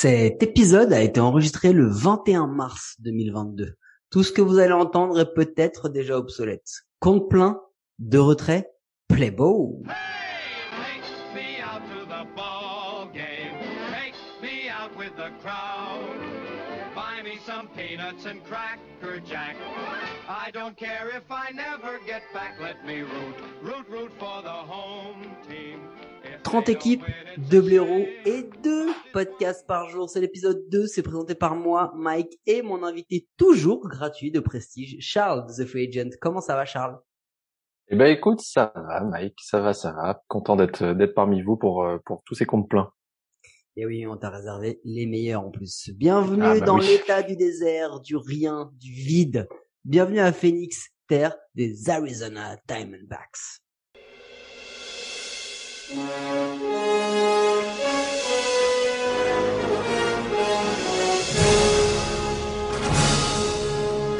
Cet 0.00 0.44
épisode 0.44 0.92
a 0.92 1.00
été 1.00 1.18
enregistré 1.18 1.72
le 1.72 1.88
21 1.88 2.46
mars 2.46 2.94
2022. 3.00 3.74
Tout 4.10 4.22
ce 4.22 4.30
que 4.30 4.40
vous 4.40 4.60
allez 4.60 4.72
entendre 4.72 5.18
est 5.18 5.34
peut-être 5.34 5.88
déjà 5.88 6.16
obsolète. 6.16 6.84
Compte 7.00 7.28
plein, 7.28 7.60
de 7.98 8.18
retrait, 8.18 8.70
play 9.08 9.30
root, 9.32 9.82
root 23.90 24.10
for 24.20 24.42
the 24.42 24.48
home 24.48 25.24
team. 25.48 25.97
If 26.48 26.52
30 26.52 26.64
they 26.64 26.74
don't 26.74 26.80
équipes, 26.80 27.02
win, 27.02 27.14
it's 27.36 27.48
2 27.50 27.58
a 27.58 27.62
blaireaux 27.62 28.06
et 28.24 28.42
2 28.62 28.86
podcasts 29.12 29.66
par 29.66 29.88
jour. 29.88 30.08
C'est 30.08 30.20
l'épisode 30.20 30.68
2, 30.70 30.86
c'est 30.86 31.02
présenté 31.02 31.34
par 31.34 31.54
moi, 31.56 31.92
Mike, 31.96 32.38
et 32.46 32.62
mon 32.62 32.82
invité 32.82 33.28
toujours 33.36 33.86
gratuit 33.88 34.30
de 34.30 34.40
prestige, 34.40 34.96
Charles, 35.00 35.46
The 35.56 35.64
Free 35.66 35.88
Agent. 35.88 36.10
Comment 36.20 36.40
ça 36.40 36.56
va, 36.56 36.64
Charles? 36.64 36.98
Eh 37.90 37.96
ben 37.96 38.06
écoute, 38.06 38.40
ça 38.40 38.72
va, 38.74 39.02
Mike, 39.02 39.38
ça 39.42 39.60
va, 39.60 39.72
ça 39.72 39.92
va. 39.92 40.22
Content 40.28 40.56
d'être 40.56 40.92
d'être 40.92 41.14
parmi 41.14 41.42
vous 41.42 41.56
pour 41.56 41.84
euh, 41.84 41.98
pour 42.04 42.22
tous 42.24 42.34
ces 42.34 42.44
comptes 42.44 42.68
pleins. 42.68 42.92
Et 43.76 43.86
oui, 43.86 44.06
on 44.06 44.16
t'a 44.16 44.30
réservé 44.30 44.80
les 44.84 45.06
meilleurs 45.06 45.44
en 45.44 45.50
plus. 45.50 45.90
Bienvenue 45.94 46.42
Ah 46.44 46.58
bah 46.58 46.66
dans 46.66 46.78
oui. 46.78 46.86
l'état 46.86 47.22
du 47.22 47.36
désert, 47.36 48.00
du 48.00 48.16
rien, 48.16 48.70
du 48.74 48.92
vide. 48.92 49.48
Bienvenue 49.84 50.20
à 50.20 50.32
Phoenix, 50.32 50.88
terre 51.06 51.36
des 51.54 51.88
Arizona 51.88 52.56
Diamondbacks. 52.66 53.62
Doc, 55.88 55.96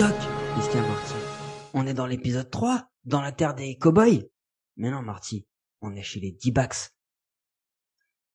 a, 0.01 0.81
Marty 0.81 1.15
On 1.75 1.87
est 1.87 1.93
dans 1.93 2.07
l'épisode 2.07 2.49
3, 2.49 2.89
dans 3.05 3.21
la 3.21 3.33
terre 3.33 3.53
des 3.53 3.77
cowboys. 3.77 4.31
Mais 4.79 4.91
non, 4.91 5.03
Marty, 5.03 5.47
on 5.83 5.95
est 5.95 6.03
chez 6.03 6.21
les 6.21 6.33
D-backs. 6.33 6.95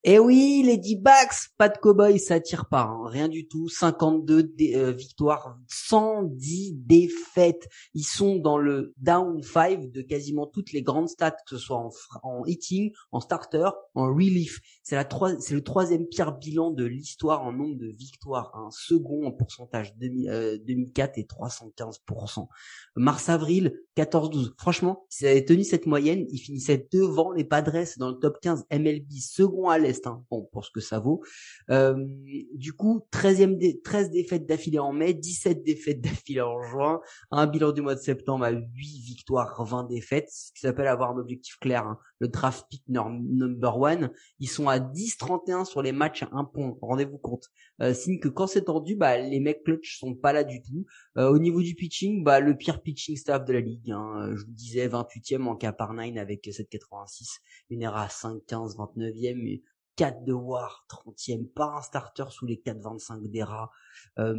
Eh 0.06 0.20
oui, 0.20 0.64
les 0.66 0.78
D-backs, 0.78 1.34
pas 1.58 1.70
de 1.70 1.78
cowboys, 1.78 2.20
ça 2.20 2.42
tire 2.42 2.66
pas, 2.68 2.82
hein, 2.82 3.08
rien 3.08 3.30
du 3.30 3.48
tout. 3.48 3.70
52 3.70 4.44
dé- 4.44 4.76
euh, 4.76 4.92
victoires, 4.92 5.58
110 5.70 6.74
défaites. 6.76 7.70
Ils 7.94 8.04
sont 8.04 8.36
dans 8.36 8.58
le 8.58 8.94
down 8.98 9.42
5 9.42 9.92
de 9.92 10.02
quasiment 10.02 10.46
toutes 10.46 10.74
les 10.74 10.82
grandes 10.82 11.08
stats, 11.08 11.32
que 11.48 11.56
ce 11.56 11.58
soit 11.58 11.90
en, 12.22 12.44
hitting, 12.46 12.92
en 13.14 13.22
starter, 13.22 13.70
en 13.96 14.14
relief. 14.14 14.60
C'est 14.84 14.96
la 14.96 15.08
c'est 15.40 15.54
le 15.54 15.64
troisième 15.64 16.06
pire 16.08 16.34
bilan 16.38 16.72
de 16.72 16.84
l'histoire 16.84 17.42
en 17.44 17.54
nombre 17.54 17.78
de 17.78 17.88
victoires. 17.88 18.52
Un 18.56 18.72
second 18.72 19.26
en 19.26 19.32
pourcentage 19.32 19.96
2000, 19.96 20.30
euh, 20.30 20.58
2004 20.66 21.18
et 21.18 21.24
315%. 21.24 22.50
Mars-avril, 22.98 23.80
14-12. 23.96 24.54
Franchement, 24.58 25.06
s'ils 25.08 25.28
avaient 25.28 25.46
tenu 25.46 25.64
cette 25.64 25.86
moyenne, 25.86 26.26
ils 26.30 26.40
finissaient 26.40 26.90
devant 26.92 27.32
les 27.32 27.46
Padres 27.46 27.86
dans 27.98 28.10
le 28.10 28.16
top 28.20 28.40
15 28.42 28.66
MLB, 28.70 29.10
second 29.20 29.70
à 29.70 29.78
l'Est, 29.78 29.93
hein, 30.06 30.24
bon, 30.32 30.48
pour 30.52 30.66
ce 30.66 30.72
que 30.72 30.80
ça 30.80 31.00
vaut. 31.00 31.22
Euh, 31.70 31.96
du 32.54 32.74
coup, 32.74 33.06
13e 33.12 33.58
dé- 33.58 33.82
13 33.84 34.10
défaites 34.12 34.46
d'affilée 34.46 34.80
en 34.80 34.94
mai, 34.94 35.14
17 35.14 35.64
défaites 35.64 36.02
d'affilée 36.02 36.42
en 36.42 36.62
juin, 36.62 37.02
un 37.32 37.48
bilan 37.48 37.72
du 37.72 37.82
mois 37.82 37.96
de 37.96 38.00
septembre 38.00 38.46
à 38.46 38.52
8 38.52 38.66
victoires, 39.06 39.64
20 39.66 39.86
défaites, 39.86 40.30
ce 40.30 40.52
qui 40.54 40.60
s'appelle 40.62 40.88
avoir 40.88 41.12
un 41.12 41.18
objectif 41.18 41.58
clair, 41.60 41.86
hein, 41.86 41.98
le 42.20 42.28
draft 42.28 42.66
pick 42.70 42.84
number 42.88 43.78
one. 43.78 44.12
Ils 44.40 44.50
sont 44.50 44.68
à 44.70 44.80
10-31 44.80 45.66
sur 45.66 45.82
les 45.82 45.92
matchs 45.92 46.24
à 46.24 46.30
un 46.32 46.44
point, 46.46 46.76
rendez-vous 46.82 47.18
compte. 47.18 47.50
Euh, 47.82 47.94
signe 47.94 48.20
que 48.20 48.28
quand 48.30 48.48
c'est 48.48 48.64
tendu, 48.66 48.96
bah, 48.96 49.18
les 49.18 49.40
mecs 49.40 49.64
clutch 49.64 50.00
sont 50.00 50.16
pas 50.16 50.34
là 50.34 50.44
du 50.44 50.62
tout. 50.62 50.86
Euh, 51.18 51.30
au 51.32 51.40
niveau 51.40 51.62
du 51.62 51.76
pitching, 51.76 52.24
bah, 52.24 52.40
le 52.40 52.56
pire 52.56 52.82
pitching 52.82 53.16
staff 53.18 53.46
de 53.46 53.54
la 53.54 53.62
ligue. 53.62 53.92
Hein. 53.92 54.28
Euh, 54.30 54.36
Je 54.36 54.46
vous 54.46 54.52
disais 54.52 54.88
28e 54.88 55.48
en 55.48 55.56
K 55.56 55.72
par 55.76 55.94
9 55.94 56.18
avec 56.18 56.48
7,86. 56.48 57.40
Une 57.70 57.82
ERA 57.82 58.04
à 58.04 58.08
5,15, 58.08 58.76
29e. 58.78 59.62
Et 59.94 59.98
4 59.98 60.24
de 60.26 60.34
WAR, 60.34 60.86
30e. 60.90 61.48
Pas 61.48 61.74
un 61.78 61.82
starter 61.82 62.26
sous 62.30 62.46
les 62.46 62.58
4,25 62.58 63.30
d'ERA. 63.30 63.72
Euh, 64.20 64.36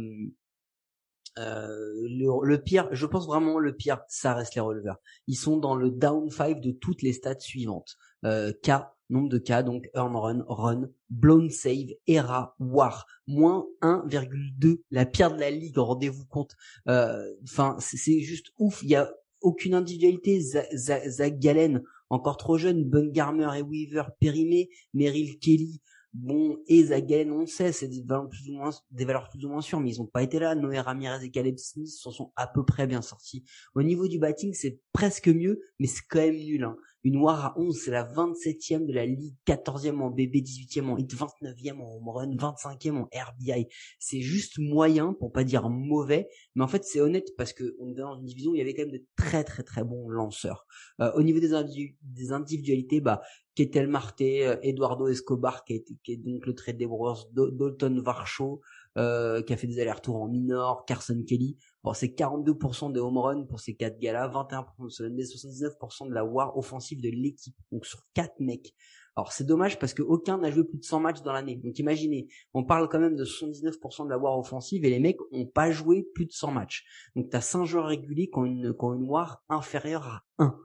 euh, 1.37 2.07
le, 2.07 2.57
pire, 2.57 2.87
je 2.93 3.05
pense 3.05 3.27
vraiment 3.27 3.59
le 3.59 3.75
pire, 3.75 3.99
ça 4.07 4.33
reste 4.33 4.55
les 4.55 4.61
releveurs. 4.61 4.99
Ils 5.27 5.35
sont 5.35 5.57
dans 5.57 5.75
le 5.75 5.91
down 5.91 6.29
5 6.29 6.61
de 6.61 6.71
toutes 6.71 7.01
les 7.01 7.11
stats 7.11 7.39
suivantes. 7.39 7.97
Euh, 8.23 8.53
K, 8.63 8.71
nombre 9.09 9.27
de 9.29 9.37
K, 9.37 9.61
donc 9.63 9.89
earn 9.95 10.15
run, 10.15 10.45
run, 10.47 10.89
blown 11.09 11.49
save, 11.49 11.89
ERA, 12.07 12.55
WAR, 12.59 13.05
moins 13.27 13.65
1,2, 13.81 14.81
la 14.91 15.05
pire 15.05 15.33
de 15.33 15.39
la 15.39 15.51
ligue, 15.51 15.77
rendez-vous 15.77 16.25
compte. 16.25 16.55
Euh, 16.87 17.21
Enfin, 17.43 17.75
c'est 17.79 18.21
juste 18.21 18.47
ouf. 18.57 18.81
Il 18.83 18.89
y 18.89 18.95
a 18.95 19.11
aucune 19.41 19.73
individualité. 19.73 20.39
Za- 20.39 20.65
Za- 20.73 21.09
Zach 21.09 21.37
Gallen, 21.39 21.83
encore 22.09 22.37
trop 22.37 22.57
jeune. 22.57 22.83
Bungarmer 22.83 23.49
et 23.57 23.61
Weaver 23.61 24.03
périmés. 24.19 24.69
Merrill 24.93 25.39
Kelly, 25.39 25.81
bon, 26.15 26.57
et 26.67 26.85
Zach 26.85 27.05
Gallen, 27.05 27.31
on 27.31 27.45
sait, 27.45 27.71
c'est 27.71 27.87
des 27.87 28.01
valeurs 28.01 28.29
plus 28.29 28.49
ou 28.49 28.53
moins, 28.53 28.69
des 28.91 29.05
valeurs 29.05 29.29
plus 29.29 29.45
ou 29.45 29.49
moins 29.49 29.61
sûres, 29.61 29.79
mais 29.79 29.91
ils 29.91 30.01
ont 30.01 30.05
pas 30.05 30.23
été 30.23 30.39
là. 30.39 30.55
Noé 30.55 30.79
Ramirez 30.79 31.23
et 31.23 31.31
Caleb 31.31 31.57
Smith 31.57 31.89
s'en 31.89 32.11
sont 32.11 32.31
à 32.35 32.47
peu 32.47 32.63
près 32.65 32.87
bien 32.87 33.01
sortis. 33.01 33.43
Au 33.75 33.83
niveau 33.83 34.07
du 34.07 34.17
batting, 34.17 34.53
c'est 34.53 34.79
presque 34.93 35.27
mieux, 35.27 35.61
mais 35.79 35.87
c'est 35.87 36.03
quand 36.09 36.19
même 36.19 36.35
nul. 36.35 36.63
Hein. 36.63 36.77
Une 37.05 37.17
WAR 37.17 37.45
à 37.45 37.53
11, 37.59 37.77
c'est 37.77 37.91
la 37.91 38.03
27e 38.03 38.87
de 38.87 38.91
la 38.91 39.05
ligue, 39.05 39.35
14e 39.45 40.01
en 40.01 40.09
BB, 40.09 40.37
18e 40.41 40.89
en 40.89 40.97
hit, 40.97 41.13
29e 41.13 41.79
en 41.79 41.97
home 41.97 42.09
run, 42.09 42.35
25e 42.35 42.97
en 42.97 43.03
RBI. 43.03 43.67
C'est 43.99 44.21
juste 44.21 44.57
moyen, 44.57 45.13
pour 45.13 45.31
pas 45.31 45.43
dire 45.43 45.69
mauvais, 45.69 46.27
mais 46.55 46.63
en 46.63 46.67
fait 46.67 46.83
c'est 46.83 47.01
honnête 47.01 47.29
parce 47.37 47.53
que 47.53 47.75
on 47.79 47.91
est 47.91 47.93
dans 47.93 48.17
une 48.17 48.25
division 48.25 48.51
où 48.51 48.55
il 48.55 48.57
y 48.57 48.61
avait 48.61 48.73
quand 48.73 48.81
même 48.81 48.91
de 48.91 49.05
très 49.15 49.43
très 49.43 49.61
très 49.61 49.83
bons 49.83 50.09
lanceurs. 50.09 50.65
Euh, 50.99 51.11
au 51.13 51.21
niveau 51.21 51.39
des, 51.39 51.53
individu- 51.53 51.95
des 52.01 52.31
individualités, 52.31 53.01
bah 53.01 53.21
Ketel 53.53 53.87
Marte, 53.87 54.21
euh, 54.21 54.57
Eduardo 54.63 55.07
Escobar 55.07 55.63
qui, 55.63 55.73
est 56.07 56.17
donc 56.17 56.47
le 56.47 56.55
trade 56.55 56.77
des 56.77 56.87
Brewers, 56.87 57.21
Dalton 57.33 58.01
Varsho 58.01 58.61
euh, 58.97 59.41
qui 59.41 59.53
a 59.53 59.57
fait 59.57 59.67
des 59.67 59.79
allers-retours 59.79 60.21
en 60.21 60.27
minor, 60.27 60.85
Carson 60.85 61.21
Kelly. 61.27 61.57
Bon, 61.85 61.93
c'est 61.93 62.07
42% 62.07 62.91
de 62.91 62.99
home 62.99 63.19
run 63.19 63.43
pour 63.43 63.59
ces 63.59 63.75
quatre 63.75 63.99
gars-là, 63.99 64.27
21% 64.27 64.85
de 64.85 64.89
Solemn, 64.89 65.15
79% 65.15 66.09
de 66.09 66.15
la 66.15 66.25
war 66.25 66.57
offensive 66.57 66.99
de 66.99 67.09
l'équipe. 67.09 67.55
Donc 67.71 67.85
sur 67.85 67.99
quatre 68.15 68.39
mecs. 68.39 68.73
Alors 69.15 69.31
c'est 69.31 69.43
dommage 69.43 69.77
parce 69.77 69.93
que 69.93 70.01
aucun 70.01 70.39
n'a 70.39 70.49
joué 70.49 70.63
plus 70.63 70.79
de 70.79 70.83
100 70.83 70.99
matchs 70.99 71.21
dans 71.21 71.31
l'année. 71.31 71.57
Donc 71.57 71.77
imaginez, 71.77 72.27
on 72.55 72.63
parle 72.63 72.89
quand 72.89 72.99
même 72.99 73.15
de 73.15 73.23
79% 73.23 74.05
de 74.05 74.09
la 74.09 74.17
war 74.17 74.35
offensive 74.39 74.83
et 74.83 74.89
les 74.89 74.99
mecs 74.99 75.19
ont 75.31 75.45
pas 75.45 75.69
joué 75.69 76.01
plus 76.15 76.25
de 76.25 76.31
100 76.31 76.53
matchs. 76.53 76.85
Donc 77.15 77.29
t'as 77.29 77.41
5 77.41 77.65
joueurs 77.65 77.85
réguliers 77.85 78.31
qui 78.31 78.39
ont 78.39 78.45
une, 78.45 78.73
qui 78.73 78.83
ont 78.83 78.95
une 78.95 79.07
war 79.07 79.43
inférieure 79.47 80.07
à 80.07 80.23
1. 80.39 80.57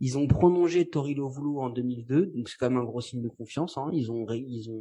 Ils 0.00 0.16
ont 0.16 0.26
prolongé 0.26 0.88
Tori 0.88 1.14
Lovulu 1.14 1.58
en 1.58 1.68
2002, 1.68 2.32
donc 2.34 2.48
c'est 2.48 2.56
quand 2.58 2.70
même 2.70 2.80
un 2.80 2.84
gros 2.84 3.02
signe 3.02 3.22
de 3.22 3.28
confiance. 3.28 3.76
Hein. 3.76 3.90
Ils 3.92 4.10
ont, 4.10 4.26
ils 4.30 4.70
ont 4.70 4.80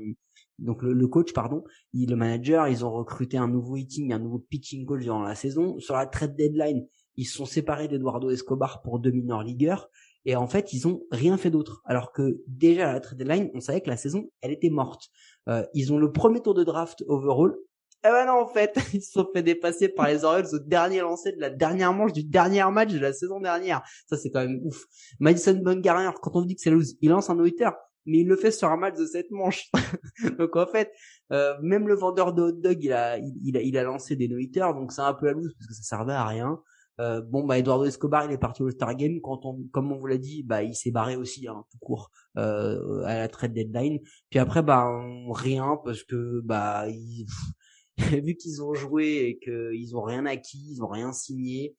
donc 0.60 0.84
le, 0.84 0.94
le 0.94 1.08
coach, 1.08 1.34
pardon, 1.34 1.64
il, 1.94 2.10
le 2.10 2.16
manager, 2.16 2.68
ils 2.68 2.86
ont 2.86 2.92
recruté 2.92 3.38
un 3.38 3.48
nouveau 3.48 3.78
hitting, 3.78 4.14
un 4.14 4.20
nouveau 4.20 4.40
pitching 4.40 4.86
coach 4.86 5.02
durant 5.02 5.24
la 5.24 5.36
saison. 5.36 5.80
Sur 5.80 5.96
la 5.96 6.06
trade 6.06 6.36
deadline, 6.36 6.88
ils 7.18 7.26
se 7.26 7.38
sont 7.38 7.46
séparés 7.46 7.88
d'Eduardo 7.88 8.30
Escobar 8.30 8.82
pour 8.82 9.00
deux 9.00 9.12
minor 9.12 9.44
ligueurs. 9.44 9.90
Et 10.26 10.36
en 10.36 10.48
fait, 10.48 10.72
ils 10.74 10.88
ont 10.88 11.02
rien 11.12 11.38
fait 11.38 11.50
d'autre. 11.50 11.82
Alors 11.86 12.12
que 12.12 12.42
déjà 12.48 12.90
à 12.90 12.94
la 12.94 13.00
trade 13.00 13.18
deadline, 13.18 13.50
on 13.54 13.60
savait 13.60 13.82
que 13.82 13.90
la 13.90 13.98
saison, 13.98 14.30
elle 14.42 14.52
était 14.52 14.70
morte. 14.70 15.10
Euh, 15.50 15.66
ils 15.74 15.92
ont 15.92 15.98
le 15.98 16.12
premier 16.12 16.42
tour 16.42 16.54
de 16.54 16.64
draft 16.64 17.04
overall. 17.08 17.56
Eh 18.04 18.10
ben 18.10 18.26
non, 18.26 18.42
en 18.42 18.48
fait, 18.48 18.76
ils 18.94 19.02
se 19.02 19.12
sont 19.12 19.28
fait 19.34 19.44
dépasser 19.44 19.90
par 19.90 20.08
les 20.08 20.24
Orioles 20.24 20.48
au 20.54 20.60
dernier 20.60 21.02
lancer 21.02 21.32
de 21.34 21.42
la 21.42 21.50
dernière 21.50 21.94
manche 21.94 22.14
du 22.14 22.24
dernier 22.24 22.64
match 22.72 22.92
de 22.92 23.00
la 23.00 23.14
saison 23.14 23.40
dernière. 23.40 23.82
Ça, 24.08 24.18
c'est 24.18 24.30
quand 24.30 24.42
même 24.42 24.60
ouf. 24.64 24.86
Madison 25.20 25.54
Bumgarner, 25.54 26.12
quand 26.22 26.36
on 26.36 26.42
dit 26.42 26.56
que 26.56 26.62
c'est 26.62 26.72
lose, 26.72 26.98
il 27.02 27.10
lance 27.10 27.30
un 27.30 27.36
no-hitter, 27.36 27.70
mais 28.06 28.20
il 28.20 28.28
le 28.28 28.36
fait 28.36 28.52
sur 28.52 28.70
un 28.70 28.78
match 28.78 28.98
de 28.98 29.06
cette 29.06 29.32
manche. 29.32 29.70
donc 30.38 30.56
en 30.56 30.66
fait, 30.66 30.92
euh, 31.32 31.56
même 31.62 31.88
le 31.88 31.96
vendeur 31.96 32.34
de 32.34 32.44
hot 32.44 32.52
dog, 32.52 32.84
il 32.84 32.94
a, 32.94 33.18
il, 33.18 33.58
a, 33.58 33.62
il 33.62 33.78
a 33.78 33.84
lancé 33.84 34.16
des 34.16 34.28
no-hitters, 34.28 34.74
donc 34.74 34.92
c'est 34.92 35.02
un 35.02 35.14
peu 35.14 35.28
la 35.28 35.34
loose 35.34 35.54
parce 35.54 35.68
que 35.68 35.74
ça 35.74 35.84
servait 35.84 36.14
à 36.14 36.26
rien. 36.26 36.60
Euh, 37.00 37.22
bon 37.22 37.46
bah 37.46 37.58
Eduardo 37.58 37.86
Escobar 37.86 38.26
il 38.26 38.34
est 38.34 38.38
parti 38.38 38.62
au 38.62 38.70
Star 38.70 38.96
Game 38.96 39.22
quand 39.22 39.46
on 39.46 39.64
comme 39.72 39.92
on 39.92 39.98
vous 39.98 40.08
l'a 40.08 40.18
dit 40.18 40.44
bah 40.44 40.62
il 40.62 40.76
s'est 40.76 40.92
barré 40.92 41.16
aussi 41.16 41.48
hein, 41.48 41.64
tout 41.72 41.78
court 41.80 42.12
euh, 42.38 43.02
à 43.06 43.18
la 43.18 43.28
trade 43.30 43.54
deadline 43.54 44.00
puis 44.30 44.40
après 44.40 44.62
bah 44.62 44.88
rien 45.32 45.80
parce 45.86 46.04
que 46.04 46.42
bah 46.44 46.86
vu 47.98 48.36
qu'ils 48.36 48.62
ont 48.62 48.74
joué 48.74 49.30
et 49.30 49.40
qu'ils 49.40 49.96
ont 49.96 50.04
rien 50.04 50.26
acquis 50.26 50.64
ils 50.70 50.84
ont 50.84 50.90
rien 50.90 51.14
signé 51.14 51.76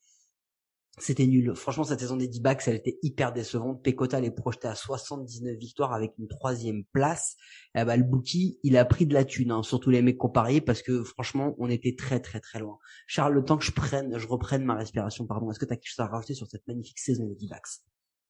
c'était 0.98 1.26
nul. 1.26 1.54
Franchement, 1.54 1.84
cette 1.84 2.00
saison 2.00 2.16
des 2.16 2.28
D-backs, 2.28 2.62
elle 2.66 2.76
était 2.76 2.98
hyper 3.02 3.32
décevante. 3.32 3.82
Pecota 3.82 4.20
les 4.20 4.30
projeté 4.30 4.68
à 4.68 4.74
79 4.74 5.56
victoires 5.56 5.94
avec 5.94 6.12
une 6.18 6.28
troisième 6.28 6.84
place. 6.92 7.36
Eh 7.74 7.84
ben, 7.84 7.96
le 7.96 8.04
bookie, 8.04 8.58
il 8.62 8.76
a 8.76 8.84
pris 8.84 9.06
de 9.06 9.14
la 9.14 9.24
thune, 9.24 9.52
hein, 9.52 9.62
surtout 9.62 9.88
les 9.88 10.02
mecs 10.02 10.18
comparés, 10.18 10.60
parce 10.60 10.82
que 10.82 11.02
franchement, 11.02 11.54
on 11.58 11.70
était 11.70 11.96
très 11.96 12.20
très 12.20 12.40
très 12.40 12.58
loin. 12.58 12.78
Charles, 13.06 13.32
le 13.32 13.44
temps 13.44 13.56
que 13.56 13.64
je 13.64 13.72
prenne, 13.72 14.18
je 14.18 14.28
reprenne 14.28 14.64
ma 14.64 14.74
respiration, 14.74 15.26
pardon. 15.26 15.50
Est-ce 15.50 15.58
que 15.58 15.64
tu 15.64 15.72
as 15.72 15.76
quelque 15.76 15.88
chose 15.88 16.04
à 16.04 16.08
rajouter 16.08 16.34
sur 16.34 16.46
cette 16.46 16.66
magnifique 16.68 16.98
saison 16.98 17.26
des 17.26 17.36
D-backs 17.36 17.80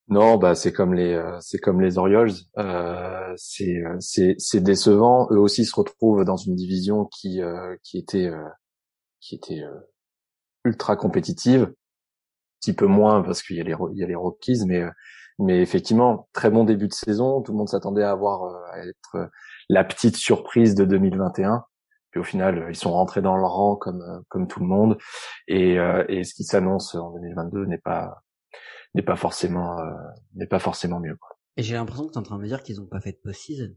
Non, 0.06 0.36
bah 0.36 0.54
c'est 0.54 0.72
comme 0.72 0.94
les 0.94 1.14
euh, 1.14 1.36
c'est 1.40 1.58
comme 1.58 1.80
les 1.80 1.98
Orioles. 1.98 2.32
Euh, 2.58 3.34
c'est 3.36 3.82
c'est 3.98 4.36
c'est 4.38 4.60
décevant. 4.60 5.26
Eux 5.32 5.38
aussi 5.38 5.64
se 5.64 5.74
retrouvent 5.74 6.24
dans 6.24 6.36
une 6.36 6.54
division 6.54 7.06
qui 7.06 7.42
euh, 7.42 7.74
qui 7.82 7.98
était 7.98 8.28
euh, 8.28 8.48
qui 9.20 9.34
était 9.34 9.62
euh, 9.62 9.80
ultra 10.64 10.94
compétitive. 10.94 11.72
Un 12.62 12.70
petit 12.70 12.76
peu 12.76 12.86
moins 12.86 13.22
parce 13.22 13.42
qu'il 13.42 13.56
y 13.56 13.60
a 13.60 13.64
les 13.64 13.74
il 13.92 13.98
y 13.98 14.04
a 14.04 14.06
les 14.06 14.14
Rockies, 14.14 14.64
mais 14.66 14.84
mais 15.38 15.60
effectivement 15.60 16.28
très 16.32 16.50
bon 16.50 16.64
début 16.64 16.88
de 16.88 16.92
saison. 16.92 17.42
Tout 17.42 17.52
le 17.52 17.58
monde 17.58 17.68
s'attendait 17.68 18.04
à 18.04 18.12
avoir 18.12 18.54
à 18.72 18.78
être 18.86 19.30
la 19.68 19.82
petite 19.84 20.16
surprise 20.16 20.74
de 20.74 20.84
2021. 20.84 21.64
Puis 22.10 22.20
au 22.20 22.24
final, 22.24 22.66
ils 22.68 22.76
sont 22.76 22.92
rentrés 22.92 23.22
dans 23.22 23.36
le 23.36 23.44
rang 23.44 23.74
comme 23.74 24.22
comme 24.28 24.46
tout 24.46 24.60
le 24.60 24.66
monde. 24.66 24.96
Et, 25.48 25.76
et 26.08 26.24
ce 26.24 26.34
qui 26.34 26.44
s'annonce 26.44 26.94
en 26.94 27.10
2022 27.12 27.66
n'est 27.66 27.78
pas 27.78 28.22
n'est 28.94 29.02
pas 29.02 29.16
forcément 29.16 29.78
euh, 29.80 29.92
n'est 30.34 30.46
pas 30.46 30.58
forcément 30.58 31.00
mieux. 31.00 31.16
Quoi. 31.16 31.36
Et 31.56 31.62
j'ai 31.62 31.74
l'impression 31.74 32.06
que 32.06 32.12
tu 32.12 32.14
es 32.14 32.18
en 32.18 32.22
train 32.22 32.36
de 32.36 32.42
me 32.42 32.46
dire 32.46 32.62
qu'ils 32.62 32.80
ont 32.80 32.86
pas 32.86 33.00
fait 33.00 33.12
de 33.12 33.20
post-season. 33.22 33.74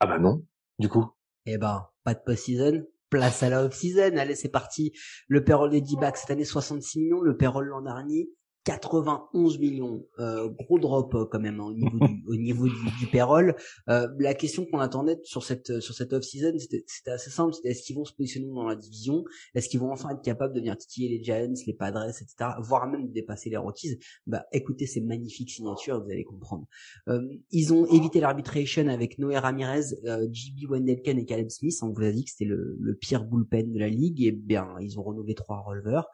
Ah 0.00 0.06
bah 0.06 0.18
non, 0.18 0.44
du 0.78 0.88
coup. 0.88 1.10
Eh 1.46 1.58
ben, 1.58 1.88
pas 2.04 2.14
de 2.14 2.20
post-season, 2.20 2.84
place 3.12 3.42
à 3.42 3.50
la 3.50 3.62
off-season. 3.62 4.16
Allez, 4.16 4.34
c'est 4.34 4.48
parti. 4.48 4.92
Le 5.28 5.44
payroll 5.44 5.70
des 5.70 5.82
D-backs 5.82 6.16
cette 6.16 6.30
année 6.30 6.46
66 6.46 6.98
millions, 6.98 7.20
le 7.20 7.36
payroll 7.36 7.66
l'an 7.66 7.82
dernier 7.82 8.30
91 8.64 9.58
millions, 9.58 10.06
euh, 10.18 10.48
gros 10.48 10.78
drop 10.78 11.14
euh, 11.14 11.24
quand 11.30 11.40
même 11.40 11.60
hein, 11.60 11.64
au 11.64 11.74
niveau 11.74 11.98
du, 11.98 12.24
au 12.28 12.36
niveau 12.36 12.68
du, 12.68 12.98
du 13.00 13.06
payroll. 13.06 13.56
Euh, 13.88 14.08
la 14.18 14.34
question 14.34 14.64
qu'on 14.66 14.78
attendait 14.78 15.18
sur 15.24 15.42
cette 15.42 15.80
sur 15.80 15.94
cette 15.94 16.12
off 16.12 16.22
season, 16.22 16.52
c'était 16.58 17.10
assez 17.10 17.30
simple, 17.30 17.54
c'était 17.54 17.70
est-ce 17.70 17.82
qu'ils 17.82 17.96
vont 17.96 18.04
se 18.04 18.12
positionner 18.12 18.48
dans 18.48 18.66
la 18.66 18.76
division, 18.76 19.24
est-ce 19.54 19.68
qu'ils 19.68 19.80
vont 19.80 19.90
enfin 19.90 20.10
être 20.10 20.22
capables 20.22 20.54
de 20.54 20.60
venir 20.60 20.76
titiller 20.76 21.08
les 21.08 21.22
Giants, 21.22 21.52
les 21.66 21.74
Padres, 21.74 22.04
etc., 22.08 22.50
voire 22.60 22.86
même 22.86 23.10
dépasser 23.10 23.50
les 23.50 23.56
Rockies? 23.56 23.98
Bah, 24.26 24.44
écoutez 24.52 24.86
ces 24.86 25.00
magnifiques 25.00 25.50
signatures, 25.50 26.02
vous 26.02 26.10
allez 26.10 26.24
comprendre. 26.24 26.66
Euh, 27.08 27.20
ils 27.50 27.72
ont 27.72 27.86
évité 27.86 28.20
l'arbitration 28.20 28.86
avec 28.88 29.18
Noé 29.18 29.38
Ramirez, 29.38 29.94
euh, 30.04 30.28
JB 30.32 30.70
Wendelken 30.70 31.18
et 31.18 31.24
Caleb 31.24 31.50
Smith. 31.50 31.76
On 31.82 31.90
vous 31.90 32.02
a 32.02 32.10
dit 32.12 32.24
que 32.24 32.30
c'était 32.30 32.44
le, 32.44 32.76
le, 32.80 32.94
pire 32.94 33.24
bullpen 33.24 33.72
de 33.72 33.78
la 33.78 33.88
ligue, 33.88 34.22
et 34.22 34.32
bien 34.32 34.68
ils 34.80 34.98
ont 34.98 35.02
renouvelé 35.02 35.34
trois 35.34 35.60
releveurs. 35.60 36.08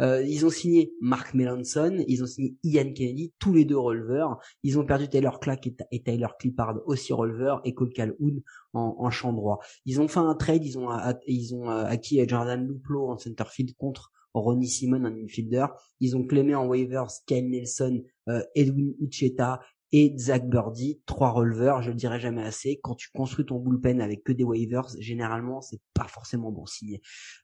Euh, 0.00 0.22
ils 0.22 0.44
ont 0.44 0.50
signé 0.50 0.92
Mark 1.00 1.34
Melanson 1.34 1.93
ils 2.08 2.22
ont 2.22 2.26
signé 2.26 2.56
Ian 2.62 2.92
Kennedy, 2.92 3.32
tous 3.38 3.52
les 3.52 3.64
deux 3.64 3.78
releveurs. 3.78 4.38
Ils 4.62 4.78
ont 4.78 4.84
perdu 4.84 5.08
Taylor 5.08 5.40
Clack 5.40 5.66
et, 5.90 6.02
Tyler 6.02 6.28
Clippard, 6.38 6.80
aussi 6.86 7.12
releveur, 7.12 7.60
et 7.64 7.74
Cole 7.74 7.92
Calhoun 7.92 8.42
en, 8.72 9.10
champ 9.10 9.32
droit. 9.32 9.60
Ils 9.86 10.00
ont 10.00 10.08
fait 10.08 10.20
un 10.20 10.34
trade, 10.34 10.64
ils 10.64 10.78
ont, 10.78 10.88
ils 11.26 11.54
ont 11.54 11.70
euh, 11.70 11.84
acquis 11.84 12.26
Jordan 12.28 12.66
Luplo 12.66 13.08
en 13.10 13.18
centerfield 13.18 13.74
contre 13.76 14.12
Ronnie 14.34 14.68
Simon 14.68 15.04
en 15.04 15.14
infielder. 15.14 15.66
Ils 16.00 16.16
ont 16.16 16.24
clémé 16.26 16.54
en 16.54 16.66
waivers 16.66 17.08
Kyle 17.26 17.48
Nelson, 17.48 18.02
euh, 18.28 18.42
Edwin 18.54 18.94
Ucheta 19.00 19.60
et 19.96 20.12
Zach 20.18 20.48
Birdie, 20.48 21.00
trois 21.06 21.30
releveurs, 21.30 21.80
je 21.80 21.90
le 21.90 21.94
dirai 21.94 22.18
jamais 22.18 22.42
assez. 22.42 22.80
Quand 22.82 22.96
tu 22.96 23.10
construis 23.14 23.46
ton 23.46 23.60
bullpen 23.60 24.00
avec 24.00 24.24
que 24.24 24.32
des 24.32 24.42
waivers, 24.42 24.88
généralement, 24.98 25.60
c'est 25.60 25.78
pas 25.94 26.08
forcément 26.08 26.50
bon 26.50 26.66
signe. 26.66 26.98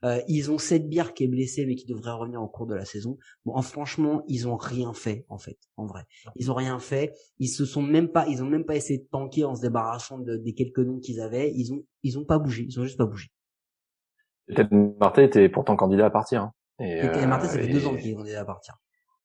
Euh, 0.04 0.20
ils 0.26 0.50
ont 0.50 0.58
Seth 0.58 0.88
Beer 0.88 1.14
qui 1.14 1.22
est 1.22 1.28
blessé, 1.28 1.64
mais 1.64 1.76
qui 1.76 1.86
devrait 1.86 2.10
revenir 2.10 2.42
au 2.42 2.48
cours 2.48 2.66
de 2.66 2.74
la 2.74 2.84
saison. 2.84 3.18
Bon, 3.44 3.62
franchement, 3.62 4.24
ils 4.26 4.48
ont 4.48 4.56
rien 4.56 4.92
fait, 4.92 5.26
en 5.28 5.38
fait, 5.38 5.58
en 5.76 5.86
vrai. 5.86 6.02
Ils 6.34 6.50
ont 6.50 6.54
rien 6.54 6.80
fait. 6.80 7.12
Ils 7.38 7.46
se 7.46 7.64
sont 7.64 7.82
même 7.82 8.08
pas, 8.08 8.26
ils 8.26 8.42
ont 8.42 8.48
même 8.48 8.64
pas 8.64 8.74
essayé 8.74 8.98
de 8.98 9.06
tanker 9.12 9.44
en 9.44 9.54
se 9.54 9.60
débarrassant 9.60 10.18
des 10.18 10.52
quelques 10.52 10.80
noms 10.80 10.98
qu'ils 10.98 11.20
avaient. 11.20 11.52
Ils 11.54 11.72
ont, 11.72 11.84
ils 12.02 12.18
ont 12.18 12.24
pas 12.24 12.40
bougé. 12.40 12.66
Ils 12.68 12.80
ont 12.80 12.82
juste 12.82 12.98
pas 12.98 13.06
bougé. 13.06 13.28
Peut-être 14.48 14.72
Martin 14.98 15.22
était 15.22 15.48
pourtant 15.48 15.76
candidat 15.76 16.06
à 16.06 16.10
partir. 16.10 16.42
Hein. 16.42 16.52
Et, 16.80 16.98
et 16.98 17.26
Martin, 17.26 17.46
ça 17.46 17.60
fait 17.60 17.68
deux 17.68 17.86
ans 17.86 17.94
qu'il 17.94 18.10
est 18.10 18.14
candidat 18.14 18.40
à 18.40 18.44
partir. 18.44 18.76